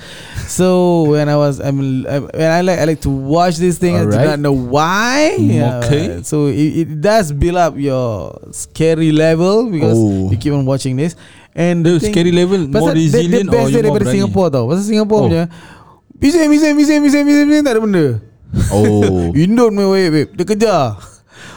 So 0.50 1.06
when 1.14 1.30
I 1.30 1.38
was, 1.38 1.62
I'm, 1.62 1.78
I'm- 2.10 2.26
when 2.34 2.50
I 2.50 2.60
like, 2.66 2.78
I 2.82 2.84
like 2.90 3.02
to 3.06 3.10
watch 3.10 3.56
this 3.62 3.78
thing. 3.78 3.94
I 3.94 4.02
do 4.02 4.10
Alright. 4.18 4.34
not 4.34 4.40
know 4.42 4.52
why. 4.54 5.38
Okay. 5.86 6.26
so 6.26 6.50
it, 6.50 6.90
it 6.90 7.00
does 7.00 7.30
build 7.30 7.54
up 7.54 7.78
your 7.78 8.34
scary 8.50 9.14
level 9.14 9.70
because 9.70 9.94
Oh. 9.94 10.26
you 10.30 10.36
keep 10.36 10.50
on 10.52 10.66
watching 10.66 10.98
this. 10.98 11.14
And 11.56 11.80
The 11.80 11.96
thing- 11.96 12.12
scary 12.12 12.30
level 12.30 12.68
More 12.68 12.92
dia, 12.92 13.00
dia 13.00 13.16
resilient 13.16 13.48
best 13.48 13.56
Or 13.56 13.64
dia 13.64 13.72
you 13.72 13.72
more 13.72 13.80
daripada 13.80 14.04
berani? 14.04 14.14
Singapore 14.14 14.48
tau. 14.52 14.64
Pasal 14.68 14.84
Singapore 14.84 15.18
Oh. 15.18 15.26
punya 15.26 15.44
Bising 16.14 16.48
bising 16.48 16.74
bising 16.74 17.00
bising 17.00 17.22
bising 17.24 17.44
bising 17.44 17.64
Tak 17.64 17.72
ada 17.72 17.80
benda. 17.80 18.06
Oh. 18.70 19.32
Indon 19.36 19.70
punya 19.70 19.88
babe, 19.90 20.08
babe 20.10 20.30
Dia 20.32 20.44
kejar. 20.46 20.84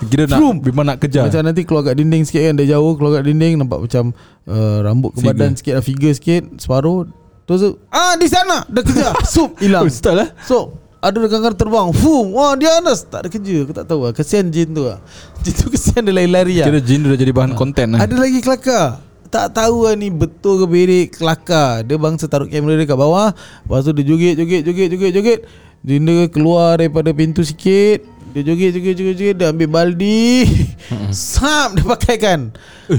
Kira 0.02 0.24
nak 0.26 0.40
Vroom. 0.40 0.56
Memang 0.62 0.86
nak 0.86 0.98
kejar. 0.98 1.28
Macam 1.28 1.44
nanti 1.44 1.62
keluar 1.62 1.84
kat 1.84 1.96
dinding 1.96 2.24
sikit 2.24 2.42
kan 2.42 2.56
Dari 2.56 2.68
jauh 2.68 2.96
keluar 2.96 3.20
kat 3.20 3.24
dinding 3.26 3.54
Nampak 3.56 3.80
macam 3.82 4.16
uh, 4.46 4.78
Rambut 4.82 5.12
ke 5.12 5.20
Figure. 5.20 5.36
badan 5.36 5.52
sikit 5.54 5.74
lah 5.74 5.84
Figure 5.84 6.14
sikit 6.14 6.42
Separuh. 6.56 7.04
Terus 7.44 7.62
Ah 7.90 8.16
di 8.16 8.28
sana! 8.28 8.64
Dah 8.66 8.80
kejar. 8.80 9.12
Sup 9.30 9.60
hilang. 9.60 9.84
Oh, 9.84 9.92
style 9.92 10.16
lah 10.18 10.30
So 10.42 10.58
ada 11.00 11.16
rekan-rekan 11.16 11.56
terbang. 11.56 11.88
Fum 11.94 12.32
Wah 12.32 12.56
dia 12.56 12.76
anas. 12.76 13.04
Tak 13.04 13.20
ada 13.22 13.30
kerja 13.30 13.64
Aku 13.64 13.72
tak 13.72 13.84
tahu 13.84 14.04
lah. 14.04 14.12
Kesian 14.12 14.48
jin 14.48 14.72
tu 14.72 14.84
lah. 14.84 15.00
Jin 15.40 15.56
tu 15.56 15.68
kesian 15.68 16.04
dia 16.04 16.12
lari-lari 16.14 16.60
lah. 16.60 16.68
Kira 16.68 16.80
jin 16.80 17.00
dah 17.02 17.16
jadi 17.16 17.32
bahan 17.32 17.52
konten 17.54 17.96
lah 17.96 18.00
Ada 18.00 18.16
lagi 18.16 18.40
kelakar 18.40 19.00
tak 19.30 19.54
tahu 19.54 19.86
lah 19.86 19.94
ni 19.94 20.10
betul 20.10 20.62
ke 20.62 20.66
berik 20.66 21.08
kelakar. 21.18 21.86
Dia 21.86 21.96
bangsa 22.02 22.26
taruh 22.26 22.50
kamera 22.50 22.76
dia 22.76 22.90
kat 22.90 22.98
bawah 22.98 23.30
Lepas 23.66 23.86
tu 23.86 23.94
dia 23.94 24.04
joget 24.04 24.34
joget 24.38 24.62
joget 24.66 24.88
joget 24.90 25.12
joget 25.14 25.40
Dia 25.86 26.26
keluar 26.28 26.82
daripada 26.82 27.14
pintu 27.14 27.46
sikit 27.46 28.04
Dia 28.34 28.42
joget 28.42 28.74
joget 28.74 28.94
joget 28.98 29.16
joget 29.16 29.36
Dia 29.38 29.54
ambil 29.54 29.70
baldi. 29.70 30.50
Sap 31.14 31.78
dia 31.78 31.86
pakaikan. 31.86 32.52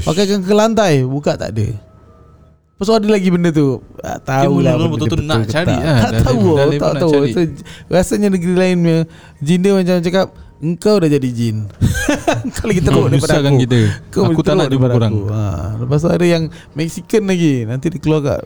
Pakaikan 0.06 0.38
ke 0.46 0.52
lantai 0.54 1.02
Buka 1.02 1.34
tak 1.34 1.52
ada. 1.58 1.66
Lepas 2.80 2.88
tu 2.88 2.96
ada 2.96 3.08
lagi 3.12 3.28
benda 3.28 3.50
tu. 3.52 3.84
Tak 4.00 4.18
tahu 4.24 4.64
lah 4.64 4.72
betul-betul 4.80 5.20
betul 5.20 5.28
nak 5.28 5.44
ke 5.44 5.52
cari 5.52 5.68
tak. 5.68 5.80
lah. 5.84 5.98
Tak 6.00 6.12
tahu 6.24 6.44
Tak 6.80 6.92
tahu. 6.96 7.12
so, 7.28 7.40
Rasanya 7.92 8.28
negeri 8.32 8.54
lain 8.56 8.76
punya 8.80 8.98
Jin 9.44 9.60
dia 9.60 9.72
macam 9.76 9.96
cakap 10.00 10.26
Engkau 10.60 11.00
dah 11.00 11.08
jadi 11.08 11.28
jin. 11.32 11.64
Kau 12.56 12.68
lagi 12.68 12.84
teruk 12.84 13.08
Kau 13.08 13.08
daripada 13.08 13.40
aku. 13.40 13.58
kita. 13.64 13.80
Kau 14.12 14.22
Aku 14.28 14.40
tak 14.44 14.54
nak 14.60 14.68
jumpa 14.68 14.92
aku. 14.92 15.20
ha, 15.32 15.72
Lepas 15.80 16.04
tu 16.04 16.08
ada 16.12 16.26
yang 16.28 16.52
Mexican 16.76 17.24
lagi. 17.24 17.64
Nanti 17.64 17.88
dia 17.88 17.96
keluar 17.96 18.20
kat 18.20 18.40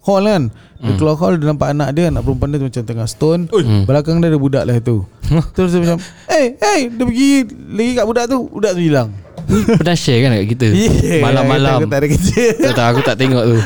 Hall 0.00 0.26
kan. 0.26 0.42
Dia 0.80 0.92
keluar 0.96 1.14
hall 1.14 1.36
Dia 1.36 1.52
nampak 1.52 1.76
anak 1.76 1.92
dia 1.92 2.08
Anak 2.08 2.24
perempuan 2.24 2.50
dia 2.50 2.58
tu 2.58 2.66
macam 2.66 2.82
tengah 2.82 3.06
stone. 3.06 3.42
Oi. 3.54 3.86
Belakang 3.86 4.18
dia 4.18 4.34
ada 4.34 4.40
budak 4.40 4.64
lah 4.66 4.82
tu. 4.82 5.06
Terus 5.54 5.70
dia 5.70 5.80
macam 5.84 5.98
Eh 6.26 6.58
hey, 6.58 6.80
Dia 6.90 7.04
pergi 7.06 7.30
Lagi 7.70 7.92
kat 7.94 8.04
budak 8.08 8.24
tu. 8.26 8.38
Budak 8.50 8.72
tu 8.74 8.82
hilang. 8.82 9.08
Pernah 9.78 9.94
share 9.94 10.26
kan 10.26 10.30
kat 10.42 10.46
kita? 10.50 10.68
Yeah, 11.06 11.22
Malam-malam. 11.22 11.86
Aku 11.86 11.86
tak 11.86 12.00
ada 12.02 12.08
kerja. 12.10 12.44
Tak 12.58 12.72
tak 12.74 12.86
aku 12.90 13.00
tak 13.06 13.14
tengok 13.14 13.44
tu. 13.46 13.58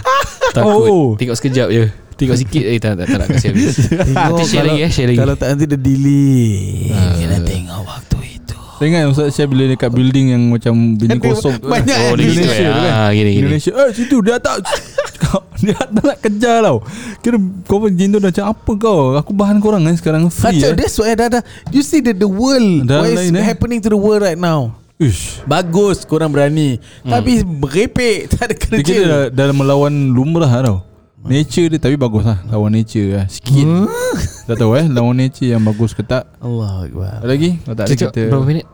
Takut. 0.52 0.86
Oh. 0.92 1.08
Tengok 1.16 1.36
sekejap 1.40 1.68
je 1.72 2.03
Tengok 2.14 2.36
sikit 2.36 2.64
eh 2.64 2.78
tak, 2.78 2.92
tak, 2.94 3.06
tak 3.06 3.18
nak 3.18 3.28
kasi 3.28 3.46
habis. 3.50 3.74
Tengok 4.06 4.14
Nanti 4.14 4.42
share 4.44 4.64
lagi 4.64 4.80
eh 4.80 4.90
Share 4.90 5.08
lagi. 5.10 5.18
Kalau 5.18 5.34
tak 5.34 5.48
nanti 5.50 5.64
dia 5.66 5.78
delete. 5.78 6.90
Ah. 6.90 7.14
Kena 7.14 7.36
tengok 7.40 7.80
waktu 7.82 8.18
itu. 8.32 8.56
Saya 8.74 8.86
ingat 8.86 9.02
Ustaz 9.06 9.28
share 9.30 9.46
bila 9.46 9.64
dekat 9.66 9.86
building 9.88 10.26
yang 10.30 10.42
macam 10.46 10.74
bini 10.94 11.14
kosong. 11.16 11.58
tu 11.58 11.64
kan. 11.64 11.74
banyak 11.74 11.94
Oh 11.96 12.06
yang 12.06 12.16
dia 12.16 12.26
gitu 12.26 12.38
delete. 12.40 12.62
eh 12.62 12.90
ah, 12.90 13.10
Gini 13.10 13.30
gini. 13.30 13.40
Indonesia. 13.40 13.70
Eh 13.72 13.88
situ 13.90 14.16
dia 14.20 14.36
tak 14.38 14.56
Dia 15.64 15.74
tak 15.74 15.90
nak 15.96 16.18
kejar 16.20 16.60
tau. 16.60 16.78
Kira 17.18 17.36
kau 17.64 17.80
pun 17.80 17.90
jin 17.90 18.12
tu 18.12 18.18
dah 18.18 18.28
macam 18.28 18.44
Apa 18.46 18.72
kau? 18.76 18.98
Aku 19.16 19.32
bahan 19.32 19.58
korang 19.58 19.82
kan 19.82 19.96
sekarang 19.96 20.28
Free 20.28 20.60
Kacau 20.60 20.70
eh? 20.70 20.76
That's 20.76 20.94
why 20.94 21.14
dah, 21.16 21.28
dah 21.30 21.42
You 21.70 21.80
see 21.80 21.98
the, 21.98 22.12
the 22.12 22.28
world 22.28 22.84
Dah 22.84 23.00
What 23.00 23.16
is 23.16 23.32
eh? 23.32 23.40
happening 23.40 23.80
to 23.80 23.88
the 23.88 23.96
world 23.96 24.20
right 24.20 24.36
now? 24.36 24.76
Ish. 24.94 25.42
Bagus 25.42 26.04
korang 26.04 26.30
berani. 26.30 26.78
Tapi 27.00 27.42
berepek 27.42 28.26
Tak 28.36 28.46
ada 28.46 28.54
Dia 28.54 28.62
kerja 28.78 28.82
kira 28.84 29.18
dah, 29.32 29.50
dah 29.50 29.54
melawan 29.56 29.90
lumrah 30.12 30.50
tau 30.60 30.78
Nature 31.24 31.66
dia 31.72 31.78
Tapi 31.80 31.96
bagus 31.96 32.22
lah 32.22 32.38
Lawan 32.46 32.72
nature 32.72 33.16
lah 33.16 33.26
Sikit. 33.26 33.64
Tak 34.48 34.60
tahu 34.60 34.76
eh 34.76 34.86
Lawan 34.86 35.16
nature 35.16 35.50
yang 35.50 35.64
bagus 35.64 35.92
ke 35.92 36.04
tak. 36.04 36.28
Allah 36.38 36.84
Akbar. 36.84 37.24
Ada 37.24 37.28
lagi? 37.28 37.50
Kalau 37.60 37.76
tak 37.76 37.84
ada 37.84 37.94
kita 37.96 38.22
Berapa 38.28 38.44
minit? 38.44 38.66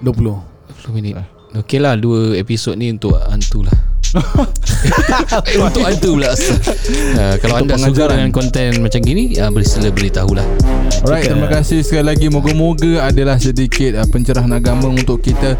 20 0.00 0.14
20 0.84 0.96
minit. 0.96 1.14
Okey 1.54 1.78
lah 1.78 1.96
Dua 1.96 2.32
episod 2.34 2.72
ni 2.72 2.88
untuk 2.88 3.16
hantu 3.18 3.64
lah 3.64 3.76
Untuk 5.68 5.84
hantu 5.84 6.16
pula 6.16 6.32
uh, 6.32 7.34
Kalau 7.44 7.54
Untuk 7.60 7.76
anda 7.76 7.76
suka 7.76 8.04
dengan 8.08 8.30
konten 8.32 8.80
macam 8.80 9.00
gini 9.04 9.36
uh, 9.36 9.52
Bersila 9.52 9.92
beritahu 9.92 10.32
lah 10.32 10.46
Alright, 10.98 11.30
terima 11.30 11.46
kasih 11.46 11.86
sekali 11.86 12.10
lagi. 12.10 12.26
Moga-moga 12.26 13.06
adalah 13.06 13.38
sedikit 13.38 13.94
uh, 13.94 14.08
pencerahan 14.10 14.50
agama 14.50 14.90
untuk 14.90 15.22
kita 15.22 15.54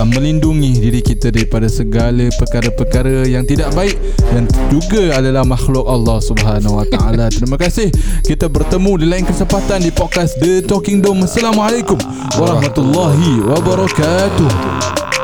uh, 0.00 0.06
melindungi 0.08 0.80
diri 0.80 1.04
kita 1.04 1.28
daripada 1.28 1.68
segala 1.68 2.24
perkara-perkara 2.32 3.28
yang 3.28 3.44
tidak 3.44 3.68
baik 3.76 4.00
dan 4.32 4.48
juga 4.72 5.20
adalah 5.20 5.44
makhluk 5.44 5.84
Allah 5.84 6.24
Subhanahu 6.24 6.80
Wa 6.80 6.86
Taala. 6.88 7.28
Terima 7.36 7.60
kasih. 7.60 7.92
Kita 8.24 8.48
bertemu 8.48 8.92
di 8.96 9.06
lain 9.12 9.24
kesempatan 9.28 9.84
di 9.84 9.92
podcast 9.92 10.40
The 10.40 10.64
Talking 10.64 11.04
Dome. 11.04 11.28
Assalamualaikum 11.28 12.00
warahmatullahi 12.40 13.44
wabarakatuh. 13.44 15.17